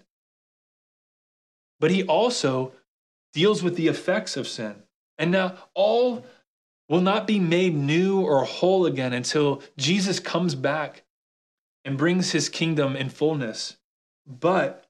But 1.79 1.91
he 1.91 2.03
also 2.03 2.71
deals 3.33 3.61
with 3.61 3.75
the 3.75 3.89
effects 3.89 4.37
of 4.37 4.47
sin. 4.47 4.83
And 5.17 5.29
now 5.29 5.55
all 5.73 6.25
will 6.87 7.01
not 7.01 7.27
be 7.27 7.39
made 7.39 7.75
new 7.75 8.21
or 8.21 8.45
whole 8.45 8.85
again 8.85 9.13
until 9.13 9.61
Jesus 9.77 10.19
comes 10.19 10.55
back 10.55 11.03
and 11.83 11.97
brings 11.97 12.31
his 12.31 12.47
kingdom 12.47 12.95
in 12.95 13.09
fullness. 13.09 13.77
But 14.25 14.85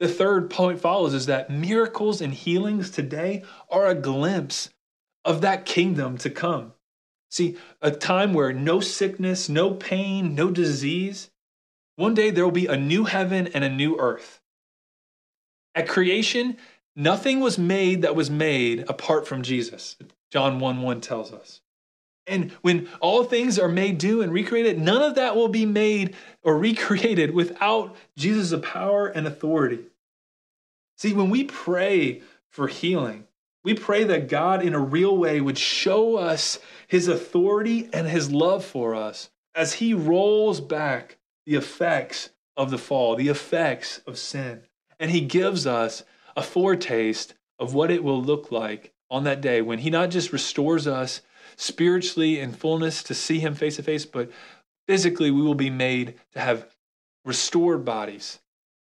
the 0.00 0.08
third 0.08 0.50
point 0.50 0.80
follows 0.80 1.14
is 1.14 1.26
that 1.26 1.50
miracles 1.50 2.20
and 2.20 2.34
healings 2.34 2.90
today 2.90 3.44
are 3.68 3.86
a 3.86 3.94
glimpse 3.94 4.70
of 5.24 5.42
that 5.42 5.66
kingdom 5.66 6.18
to 6.18 6.30
come. 6.30 6.72
See, 7.30 7.56
a 7.80 7.92
time 7.92 8.34
where 8.34 8.52
no 8.52 8.80
sickness, 8.80 9.48
no 9.48 9.72
pain, 9.72 10.34
no 10.34 10.50
disease. 10.50 11.30
One 11.96 12.14
day 12.14 12.30
there 12.30 12.44
will 12.44 12.50
be 12.50 12.66
a 12.66 12.76
new 12.76 13.04
heaven 13.04 13.46
and 13.48 13.62
a 13.62 13.68
new 13.68 13.98
earth. 13.98 14.40
At 15.74 15.88
creation, 15.88 16.56
nothing 16.96 17.38
was 17.40 17.56
made 17.56 18.02
that 18.02 18.16
was 18.16 18.30
made 18.30 18.84
apart 18.88 19.28
from 19.28 19.42
Jesus. 19.42 19.96
John 20.30 20.58
1 20.58 20.82
1 20.82 21.00
tells 21.00 21.32
us. 21.32 21.60
And 22.26 22.52
when 22.62 22.88
all 23.00 23.24
things 23.24 23.58
are 23.58 23.68
made 23.68 24.02
new 24.02 24.22
and 24.22 24.32
recreated, 24.32 24.80
none 24.80 25.02
of 25.02 25.14
that 25.14 25.36
will 25.36 25.48
be 25.48 25.66
made 25.66 26.16
or 26.42 26.58
recreated 26.58 27.32
without 27.32 27.96
Jesus' 28.16 28.58
power 28.62 29.06
and 29.06 29.26
authority. 29.26 29.80
See, 30.96 31.12
when 31.12 31.30
we 31.30 31.44
pray 31.44 32.22
for 32.48 32.66
healing, 32.66 33.26
we 33.64 33.74
pray 33.74 34.04
that 34.04 34.28
God 34.28 34.62
in 34.62 34.74
a 34.74 34.80
real 34.80 35.16
way 35.16 35.40
would 35.40 35.58
show 35.58 36.16
us 36.16 36.58
his 36.86 37.08
authority 37.08 37.88
and 37.92 38.06
his 38.06 38.30
love 38.30 38.64
for 38.64 38.94
us 38.94 39.30
as 39.54 39.74
he 39.74 39.92
rolls 39.94 40.60
back 40.60 41.18
the 41.46 41.56
effects 41.56 42.30
of 42.56 42.70
the 42.70 42.78
fall, 42.78 43.16
the 43.16 43.28
effects 43.28 43.98
of 44.06 44.18
sin. 44.18 44.62
And 44.98 45.10
he 45.10 45.20
gives 45.20 45.66
us 45.66 46.04
a 46.36 46.42
foretaste 46.42 47.34
of 47.58 47.74
what 47.74 47.90
it 47.90 48.04
will 48.04 48.22
look 48.22 48.50
like 48.50 48.92
on 49.10 49.24
that 49.24 49.40
day 49.40 49.60
when 49.60 49.80
he 49.80 49.90
not 49.90 50.10
just 50.10 50.32
restores 50.32 50.86
us 50.86 51.20
spiritually 51.56 52.38
in 52.40 52.52
fullness 52.52 53.02
to 53.02 53.14
see 53.14 53.40
him 53.40 53.54
face 53.54 53.76
to 53.76 53.82
face, 53.82 54.06
but 54.06 54.30
physically 54.86 55.30
we 55.30 55.42
will 55.42 55.54
be 55.54 55.70
made 55.70 56.14
to 56.32 56.40
have 56.40 56.66
restored 57.24 57.84
bodies, 57.84 58.38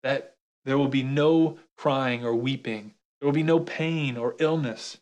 that 0.02 0.36
there 0.64 0.78
will 0.78 0.88
be 0.88 1.02
no 1.02 1.58
crying 1.76 2.24
or 2.24 2.34
weeping, 2.34 2.94
there 3.20 3.26
will 3.26 3.34
be 3.34 3.42
no 3.42 3.60
pain 3.60 4.16
or 4.16 4.34
illness. 4.38 4.98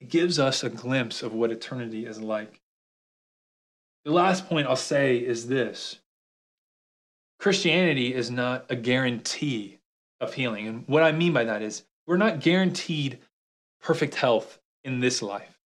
It 0.00 0.08
gives 0.08 0.38
us 0.38 0.62
a 0.62 0.70
glimpse 0.70 1.22
of 1.22 1.32
what 1.32 1.50
eternity 1.50 2.06
is 2.06 2.20
like. 2.20 2.60
The 4.04 4.12
last 4.12 4.48
point 4.48 4.68
I'll 4.68 4.76
say 4.76 5.16
is 5.16 5.48
this 5.48 5.98
Christianity 7.38 8.14
is 8.14 8.30
not 8.30 8.66
a 8.68 8.76
guarantee 8.76 9.78
of 10.20 10.34
healing. 10.34 10.66
And 10.66 10.84
what 10.86 11.02
I 11.02 11.12
mean 11.12 11.32
by 11.32 11.44
that 11.44 11.62
is 11.62 11.84
we're 12.06 12.16
not 12.16 12.40
guaranteed 12.40 13.18
perfect 13.80 14.14
health 14.14 14.58
in 14.84 15.00
this 15.00 15.22
life. 15.22 15.58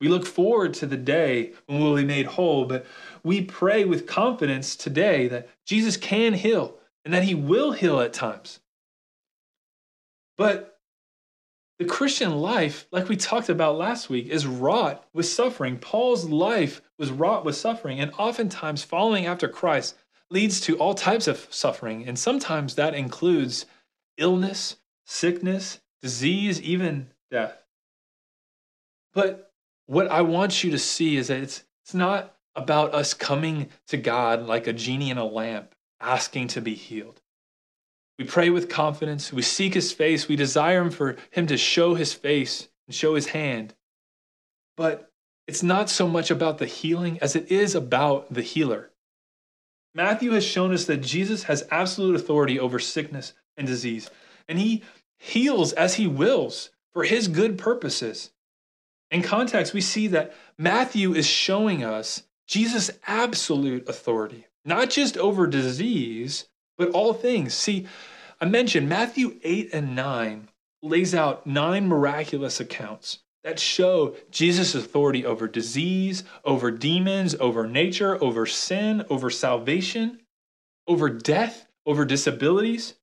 We 0.00 0.08
look 0.08 0.26
forward 0.26 0.74
to 0.74 0.86
the 0.86 0.96
day 0.96 1.52
when 1.66 1.80
we'll 1.80 1.96
be 1.96 2.04
made 2.04 2.26
whole, 2.26 2.66
but 2.66 2.84
we 3.22 3.42
pray 3.42 3.84
with 3.84 4.06
confidence 4.06 4.76
today 4.76 5.28
that 5.28 5.48
Jesus 5.64 5.96
can 5.96 6.34
heal 6.34 6.76
and 7.04 7.14
that 7.14 7.22
he 7.22 7.34
will 7.34 7.72
heal 7.72 8.00
at 8.00 8.12
times. 8.12 8.60
But 10.36 10.78
the 11.78 11.84
Christian 11.84 12.38
life, 12.38 12.86
like 12.90 13.08
we 13.08 13.16
talked 13.16 13.48
about 13.48 13.76
last 13.76 14.08
week, 14.08 14.28
is 14.28 14.46
wrought 14.46 15.04
with 15.12 15.26
suffering. 15.26 15.78
Paul's 15.78 16.24
life 16.24 16.80
was 16.98 17.10
wrought 17.10 17.44
with 17.44 17.56
suffering, 17.56 18.00
and 18.00 18.12
oftentimes 18.18 18.82
following 18.82 19.26
after 19.26 19.48
Christ 19.48 19.96
leads 20.30 20.60
to 20.62 20.76
all 20.78 20.94
types 20.94 21.28
of 21.28 21.46
suffering. 21.50 22.06
And 22.06 22.18
sometimes 22.18 22.74
that 22.74 22.94
includes 22.94 23.66
illness, 24.16 24.76
sickness, 25.04 25.80
disease, 26.02 26.60
even 26.62 27.10
death. 27.30 27.62
But 29.12 29.52
what 29.86 30.08
I 30.08 30.22
want 30.22 30.64
you 30.64 30.70
to 30.72 30.78
see 30.78 31.16
is 31.16 31.28
that 31.28 31.40
it's, 31.40 31.64
it's 31.84 31.94
not 31.94 32.34
about 32.54 32.94
us 32.94 33.14
coming 33.14 33.68
to 33.88 33.96
God 33.96 34.46
like 34.46 34.66
a 34.66 34.72
genie 34.72 35.10
in 35.10 35.18
a 35.18 35.24
lamp, 35.24 35.74
asking 36.00 36.48
to 36.48 36.60
be 36.60 36.74
healed. 36.74 37.20
We 38.18 38.24
pray 38.24 38.50
with 38.50 38.70
confidence, 38.70 39.32
we 39.32 39.42
seek 39.42 39.74
his 39.74 39.92
face, 39.92 40.26
we 40.26 40.36
desire 40.36 40.80
him 40.80 40.90
for 40.90 41.16
him 41.30 41.46
to 41.48 41.56
show 41.56 41.94
his 41.94 42.14
face 42.14 42.68
and 42.86 42.94
show 42.94 43.14
his 43.14 43.28
hand. 43.28 43.74
But 44.76 45.10
it's 45.46 45.62
not 45.62 45.90
so 45.90 46.08
much 46.08 46.30
about 46.30 46.58
the 46.58 46.66
healing 46.66 47.18
as 47.20 47.36
it 47.36 47.50
is 47.52 47.74
about 47.74 48.32
the 48.32 48.42
healer. 48.42 48.90
Matthew 49.94 50.32
has 50.32 50.44
shown 50.44 50.72
us 50.72 50.84
that 50.86 50.98
Jesus 50.98 51.44
has 51.44 51.66
absolute 51.70 52.16
authority 52.16 52.58
over 52.58 52.78
sickness 52.78 53.32
and 53.56 53.66
disease, 53.66 54.10
and 54.48 54.58
he 54.58 54.82
heals 55.18 55.72
as 55.72 55.94
he 55.94 56.06
wills 56.06 56.70
for 56.92 57.04
his 57.04 57.28
good 57.28 57.58
purposes. 57.58 58.30
In 59.10 59.22
context, 59.22 59.72
we 59.72 59.80
see 59.80 60.08
that 60.08 60.34
Matthew 60.58 61.14
is 61.14 61.26
showing 61.26 61.84
us 61.84 62.24
Jesus' 62.46 62.90
absolute 63.06 63.88
authority, 63.88 64.46
not 64.64 64.90
just 64.90 65.16
over 65.16 65.46
disease, 65.46 66.48
but 66.78 66.90
all 66.90 67.14
things. 67.14 67.54
See, 67.54 67.86
I 68.40 68.44
mentioned 68.44 68.88
Matthew 68.88 69.38
8 69.42 69.70
and 69.72 69.96
9 69.96 70.48
lays 70.82 71.14
out 71.14 71.46
nine 71.46 71.88
miraculous 71.88 72.60
accounts 72.60 73.20
that 73.44 73.58
show 73.58 74.16
Jesus' 74.30 74.74
authority 74.74 75.24
over 75.24 75.46
disease, 75.46 76.24
over 76.44 76.70
demons, 76.70 77.34
over 77.36 77.66
nature, 77.66 78.22
over 78.22 78.44
sin, 78.44 79.04
over 79.08 79.30
salvation, 79.30 80.20
over 80.88 81.08
death, 81.08 81.66
over 81.86 82.04
disabilities. 82.04 82.94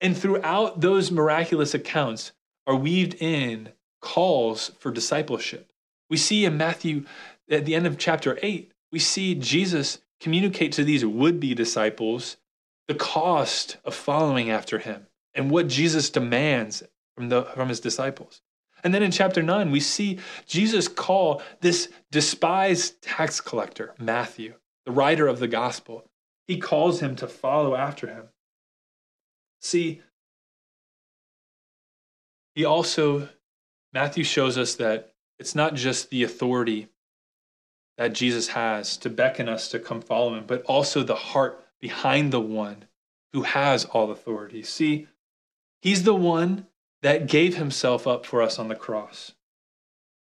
And 0.00 0.16
throughout 0.16 0.80
those 0.80 1.10
miraculous 1.10 1.74
accounts 1.74 2.32
are 2.66 2.74
weaved 2.74 3.14
in 3.20 3.70
calls 4.00 4.72
for 4.78 4.90
discipleship. 4.90 5.70
We 6.10 6.16
see 6.16 6.44
in 6.44 6.56
Matthew, 6.56 7.04
at 7.50 7.64
the 7.64 7.74
end 7.74 7.86
of 7.86 7.98
chapter 7.98 8.38
8, 8.42 8.72
we 8.92 8.98
see 8.98 9.34
Jesus 9.34 9.98
communicate 10.20 10.72
to 10.72 10.84
these 10.84 11.04
would 11.04 11.38
be 11.38 11.54
disciples 11.54 12.36
the 12.88 12.94
cost 12.94 13.76
of 13.84 13.94
following 13.94 14.50
after 14.50 14.78
him 14.78 15.06
and 15.34 15.50
what 15.50 15.68
Jesus 15.68 16.10
demands 16.10 16.82
from, 17.16 17.28
the, 17.28 17.44
from 17.44 17.68
his 17.68 17.80
disciples. 17.80 18.42
And 18.82 18.92
then 18.92 19.02
in 19.02 19.10
chapter 19.10 19.42
9, 19.42 19.70
we 19.70 19.80
see 19.80 20.18
Jesus 20.46 20.88
call 20.88 21.42
this 21.60 21.88
despised 22.10 23.00
tax 23.00 23.40
collector, 23.40 23.94
Matthew, 23.98 24.54
the 24.84 24.92
writer 24.92 25.26
of 25.26 25.38
the 25.38 25.48
gospel. 25.48 26.04
He 26.46 26.58
calls 26.58 27.00
him 27.00 27.16
to 27.16 27.26
follow 27.26 27.74
after 27.74 28.06
him. 28.06 28.28
See, 29.62 30.02
he 32.54 32.66
also, 32.66 33.30
Matthew 33.94 34.22
shows 34.22 34.58
us 34.58 34.74
that 34.74 35.14
it's 35.38 35.54
not 35.54 35.74
just 35.74 36.10
the 36.10 36.22
authority 36.22 36.88
that 37.96 38.12
Jesus 38.12 38.48
has 38.48 38.96
to 38.98 39.08
beckon 39.08 39.48
us 39.48 39.68
to 39.70 39.78
come 39.78 40.02
follow 40.02 40.34
him, 40.34 40.44
but 40.46 40.62
also 40.64 41.02
the 41.02 41.14
heart 41.14 41.63
behind 41.80 42.32
the 42.32 42.40
one 42.40 42.84
who 43.32 43.42
has 43.42 43.84
all 43.84 44.10
authority. 44.10 44.62
See, 44.62 45.08
he's 45.82 46.04
the 46.04 46.14
one 46.14 46.66
that 47.02 47.26
gave 47.26 47.56
himself 47.56 48.06
up 48.06 48.24
for 48.24 48.40
us 48.40 48.58
on 48.58 48.68
the 48.68 48.74
cross. 48.74 49.32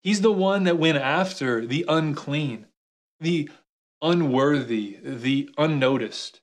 He's 0.02 0.20
the 0.20 0.32
one 0.32 0.64
that 0.64 0.78
went 0.78 0.98
after 0.98 1.66
the 1.66 1.84
unclean, 1.88 2.66
the 3.20 3.50
unworthy, 4.00 4.98
the 5.02 5.50
unnoticed. 5.58 6.40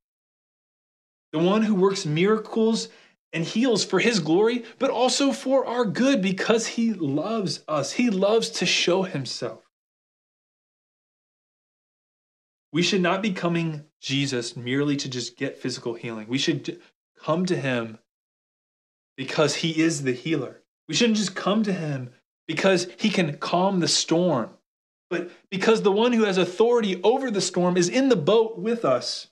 The 1.32 1.40
one 1.40 1.64
who 1.64 1.76
works 1.76 2.06
miracles 2.06 2.90
and 3.34 3.44
heals 3.44 3.84
for 3.84 4.00
his 4.00 4.20
glory, 4.20 4.64
but 4.80 4.90
also 4.90 5.32
for 5.32 5.66
our 5.66 5.86
good 5.86 6.22
because 6.22 6.68
he 6.68 6.94
loves 6.94 7.64
us. 7.68 7.94
He 7.94 8.10
loves 8.10 8.50
to 8.52 8.66
show 8.66 9.04
himself. 9.04 9.64
We 12.72 12.84
should 12.84 13.02
not 13.02 13.22
be 13.22 13.32
coming 13.32 13.86
Jesus 14.02 14.56
merely 14.56 14.96
to 14.98 15.10
just 15.10 15.38
get 15.38 15.58
physical 15.58 15.94
healing. 15.94 16.28
We 16.28 16.38
should 16.38 16.80
come 17.24 17.46
to 17.46 17.56
him 17.56 17.98
because 19.16 19.56
he 19.56 19.82
is 19.82 20.04
the 20.04 20.14
healer. 20.14 20.62
We 20.88 20.96
shouldn't 20.96 21.18
just 21.18 21.36
come 21.36 21.64
to 21.64 21.74
him 21.74 22.12
because 22.48 22.88
he 22.98 23.10
can 23.10 23.38
calm 23.38 23.80
the 23.80 23.88
storm, 23.88 24.52
but 25.10 25.32
because 25.50 25.82
the 25.82 25.92
one 25.92 26.14
who 26.14 26.24
has 26.24 26.38
authority 26.38 27.02
over 27.04 27.30
the 27.30 27.42
storm 27.42 27.76
is 27.76 27.90
in 27.90 28.10
the 28.10 28.16
boat 28.16 28.58
with 28.58 28.86
us. 28.86 29.28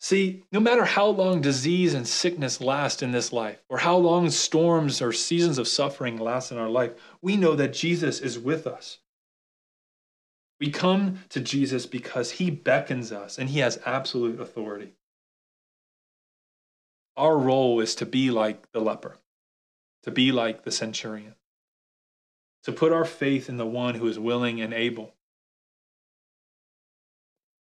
See, 0.00 0.42
no 0.50 0.58
matter 0.58 0.84
how 0.84 1.06
long 1.06 1.40
disease 1.40 1.94
and 1.94 2.08
sickness 2.08 2.60
last 2.60 3.02
in 3.02 3.12
this 3.12 3.32
life, 3.32 3.62
or 3.68 3.78
how 3.78 3.96
long 3.96 4.30
storms 4.30 5.00
or 5.00 5.12
seasons 5.12 5.58
of 5.58 5.68
suffering 5.68 6.16
last 6.16 6.50
in 6.50 6.58
our 6.58 6.68
life, 6.68 6.92
we 7.20 7.36
know 7.36 7.54
that 7.54 7.72
Jesus 7.72 8.20
is 8.20 8.38
with 8.38 8.66
us. 8.66 8.98
We 10.62 10.70
come 10.70 11.24
to 11.30 11.40
Jesus 11.40 11.86
because 11.86 12.30
he 12.30 12.48
beckons 12.48 13.10
us 13.10 13.36
and 13.36 13.50
he 13.50 13.58
has 13.58 13.80
absolute 13.84 14.40
authority. 14.40 14.94
Our 17.16 17.36
role 17.36 17.80
is 17.80 17.96
to 17.96 18.06
be 18.06 18.30
like 18.30 18.70
the 18.70 18.78
leper, 18.78 19.16
to 20.04 20.12
be 20.12 20.30
like 20.30 20.62
the 20.62 20.70
centurion, 20.70 21.34
to 22.62 22.70
put 22.70 22.92
our 22.92 23.04
faith 23.04 23.48
in 23.48 23.56
the 23.56 23.66
one 23.66 23.96
who 23.96 24.06
is 24.06 24.20
willing 24.20 24.60
and 24.60 24.72
able. 24.72 25.16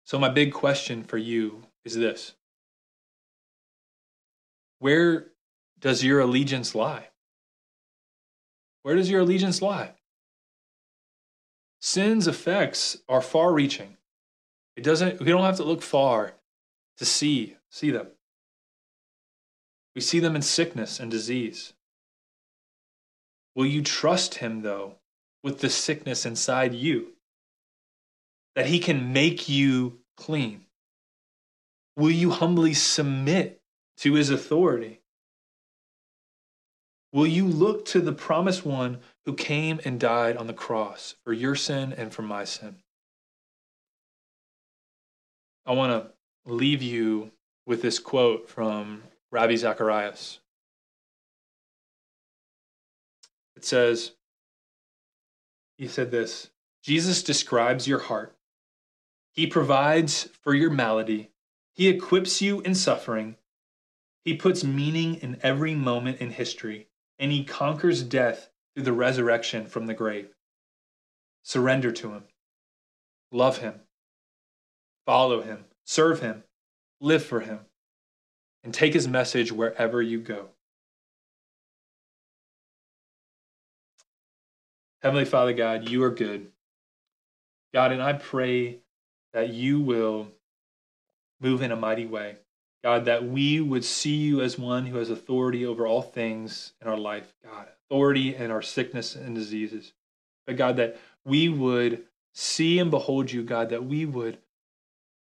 So, 0.02 0.18
my 0.18 0.28
big 0.28 0.52
question 0.52 1.04
for 1.04 1.18
you 1.18 1.62
is 1.84 1.94
this 1.94 2.32
Where 4.80 5.28
does 5.78 6.02
your 6.02 6.18
allegiance 6.18 6.74
lie? 6.74 7.10
Where 8.82 8.96
does 8.96 9.08
your 9.08 9.20
allegiance 9.20 9.62
lie? 9.62 9.92
Sin's 11.84 12.28
effects 12.28 12.98
are 13.08 13.20
far 13.20 13.52
reaching. 13.52 13.96
It 14.76 14.84
doesn't 14.84 15.18
we 15.18 15.26
don't 15.26 15.42
have 15.42 15.56
to 15.56 15.64
look 15.64 15.82
far 15.82 16.34
to 16.98 17.04
see 17.04 17.56
see 17.70 17.90
them. 17.90 18.06
We 19.96 20.00
see 20.00 20.20
them 20.20 20.36
in 20.36 20.42
sickness 20.42 21.00
and 21.00 21.10
disease. 21.10 21.74
Will 23.56 23.66
you 23.66 23.82
trust 23.82 24.36
him 24.36 24.62
though 24.62 24.94
with 25.42 25.58
the 25.58 25.68
sickness 25.68 26.24
inside 26.24 26.72
you? 26.72 27.14
That 28.54 28.66
he 28.66 28.78
can 28.78 29.12
make 29.12 29.48
you 29.48 29.98
clean? 30.16 30.66
Will 31.96 32.12
you 32.12 32.30
humbly 32.30 32.74
submit 32.74 33.60
to 33.98 34.14
his 34.14 34.30
authority? 34.30 35.01
Will 37.12 37.26
you 37.26 37.46
look 37.46 37.84
to 37.86 38.00
the 38.00 38.12
promised 38.12 38.64
one 38.64 39.00
who 39.26 39.34
came 39.34 39.80
and 39.84 40.00
died 40.00 40.36
on 40.38 40.46
the 40.46 40.54
cross 40.54 41.14
for 41.24 41.32
your 41.34 41.54
sin 41.54 41.92
and 41.92 42.12
for 42.12 42.22
my 42.22 42.44
sin? 42.44 42.76
I 45.66 45.72
want 45.72 45.92
to 45.92 46.50
leave 46.50 46.82
you 46.82 47.30
with 47.66 47.82
this 47.82 47.98
quote 47.98 48.48
from 48.48 49.02
Ravi 49.30 49.56
Zacharias. 49.56 50.40
It 53.56 53.64
says, 53.66 54.12
he 55.76 55.88
said 55.88 56.10
this 56.10 56.48
Jesus 56.82 57.22
describes 57.22 57.86
your 57.86 57.98
heart. 57.98 58.34
He 59.32 59.46
provides 59.46 60.30
for 60.40 60.54
your 60.54 60.70
malady. 60.70 61.30
He 61.74 61.88
equips 61.88 62.40
you 62.40 62.60
in 62.62 62.74
suffering. 62.74 63.36
He 64.24 64.34
puts 64.34 64.64
meaning 64.64 65.16
in 65.16 65.38
every 65.42 65.74
moment 65.74 66.18
in 66.18 66.30
history 66.30 66.88
and 67.18 67.32
he 67.32 67.44
conquers 67.44 68.02
death 68.02 68.50
through 68.74 68.84
the 68.84 68.92
resurrection 68.92 69.66
from 69.66 69.86
the 69.86 69.94
grave. 69.94 70.28
Surrender 71.42 71.90
to 71.92 72.12
him. 72.12 72.24
Love 73.30 73.58
him. 73.58 73.80
Follow 75.06 75.42
him. 75.42 75.64
Serve 75.84 76.20
him. 76.20 76.44
Live 77.00 77.24
for 77.24 77.40
him. 77.40 77.60
And 78.64 78.72
take 78.72 78.94
his 78.94 79.08
message 79.08 79.50
wherever 79.50 80.00
you 80.00 80.20
go. 80.20 80.50
Heavenly 85.02 85.24
Father 85.24 85.52
God, 85.52 85.88
you 85.88 86.04
are 86.04 86.10
good. 86.10 86.52
God, 87.74 87.90
and 87.90 88.00
I 88.00 88.12
pray 88.12 88.78
that 89.32 89.48
you 89.48 89.80
will 89.80 90.28
move 91.40 91.62
in 91.62 91.72
a 91.72 91.76
mighty 91.76 92.06
way. 92.06 92.36
God, 92.82 93.04
that 93.04 93.24
we 93.24 93.60
would 93.60 93.84
see 93.84 94.16
you 94.16 94.40
as 94.40 94.58
one 94.58 94.86
who 94.86 94.96
has 94.96 95.10
authority 95.10 95.64
over 95.64 95.86
all 95.86 96.02
things 96.02 96.72
in 96.80 96.88
our 96.88 96.96
life, 96.96 97.32
God, 97.44 97.68
authority 97.86 98.34
in 98.34 98.50
our 98.50 98.62
sickness 98.62 99.14
and 99.14 99.34
diseases. 99.34 99.92
But 100.46 100.56
God, 100.56 100.76
that 100.76 100.98
we 101.24 101.48
would 101.48 102.04
see 102.32 102.78
and 102.78 102.90
behold 102.90 103.30
you, 103.30 103.44
God, 103.44 103.68
that 103.68 103.84
we 103.84 104.04
would 104.04 104.38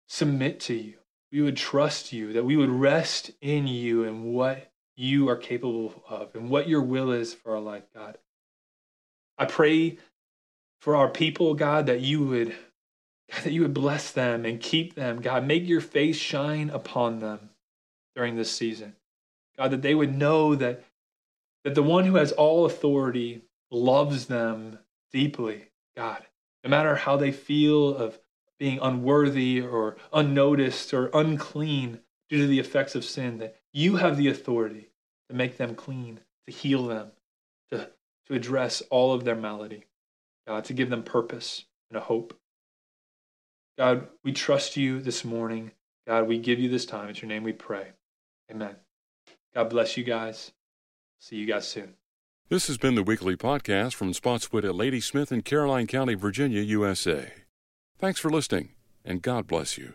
submit 0.07 0.59
to 0.61 0.73
you, 0.73 0.93
we 1.31 1.41
would 1.41 1.57
trust 1.57 2.13
you, 2.13 2.33
that 2.33 2.45
we 2.45 2.55
would 2.55 2.69
rest 2.69 3.31
in 3.41 3.67
you 3.67 4.03
and 4.05 4.23
what 4.23 4.71
you 4.95 5.27
are 5.27 5.35
capable 5.35 6.03
of 6.07 6.33
and 6.35 6.49
what 6.49 6.69
your 6.69 6.81
will 6.81 7.11
is 7.11 7.33
for 7.33 7.55
our 7.55 7.61
life, 7.61 7.83
God. 7.93 8.17
I 9.37 9.45
pray 9.45 9.97
for 10.79 10.95
our 10.95 11.09
people, 11.09 11.55
God, 11.55 11.87
that 11.87 12.01
you 12.01 12.23
would 12.25 12.55
that 13.43 13.51
you 13.51 13.61
would 13.61 13.73
bless 13.73 14.11
them 14.11 14.45
and 14.45 14.59
keep 14.59 14.95
them. 14.95 15.21
God, 15.21 15.45
make 15.45 15.67
your 15.67 15.81
face 15.81 16.17
shine 16.17 16.69
upon 16.69 17.19
them 17.19 17.49
during 18.15 18.35
this 18.35 18.51
season. 18.51 18.95
God, 19.57 19.71
that 19.71 19.81
they 19.81 19.95
would 19.95 20.15
know 20.15 20.55
that, 20.55 20.83
that 21.63 21.75
the 21.75 21.83
one 21.83 22.05
who 22.05 22.15
has 22.15 22.31
all 22.31 22.65
authority 22.65 23.41
loves 23.71 24.25
them 24.25 24.79
deeply, 25.11 25.65
God, 25.95 26.23
no 26.63 26.69
matter 26.69 26.95
how 26.95 27.17
they 27.17 27.31
feel 27.31 27.95
of 27.95 28.19
being 28.59 28.79
unworthy 28.81 29.61
or 29.61 29.97
unnoticed 30.11 30.93
or 30.93 31.09
unclean 31.13 31.99
due 32.29 32.39
to 32.39 32.47
the 32.47 32.59
effects 32.59 32.95
of 32.95 33.03
sin, 33.03 33.37
that 33.39 33.57
you 33.73 33.97
have 33.97 34.17
the 34.17 34.27
authority 34.27 34.89
to 35.29 35.35
make 35.35 35.57
them 35.57 35.75
clean, 35.75 36.19
to 36.47 36.53
heal 36.53 36.87
them, 36.87 37.11
to, 37.71 37.89
to 38.27 38.33
address 38.33 38.81
all 38.89 39.13
of 39.13 39.23
their 39.23 39.35
malady, 39.35 39.85
God, 40.47 40.65
to 40.65 40.73
give 40.73 40.89
them 40.89 41.03
purpose 41.03 41.65
and 41.89 41.97
a 41.97 42.01
hope. 42.01 42.39
God, 43.77 44.07
we 44.23 44.31
trust 44.33 44.77
you 44.77 45.01
this 45.01 45.25
morning. 45.25 45.71
God, 46.07 46.27
we 46.27 46.37
give 46.37 46.59
you 46.59 46.69
this 46.69 46.85
time. 46.85 47.09
It's 47.09 47.21
your 47.21 47.29
name 47.29 47.43
we 47.43 47.53
pray. 47.53 47.93
Amen. 48.51 48.75
God 49.55 49.69
bless 49.69 49.97
you 49.97 50.03
guys. 50.03 50.51
See 51.19 51.37
you 51.37 51.45
guys 51.45 51.67
soon. 51.67 51.95
This 52.49 52.67
has 52.67 52.77
been 52.77 52.95
the 52.95 53.03
weekly 53.03 53.35
podcast 53.35 53.93
from 53.95 54.13
Spotswood 54.13 54.65
at 54.65 54.75
Ladysmith 54.75 55.31
in 55.31 55.41
Caroline 55.41 55.87
County, 55.87 56.13
Virginia, 56.13 56.61
USA. 56.61 57.31
Thanks 57.97 58.19
for 58.19 58.29
listening, 58.29 58.73
and 59.05 59.21
God 59.21 59.47
bless 59.47 59.77
you. 59.77 59.93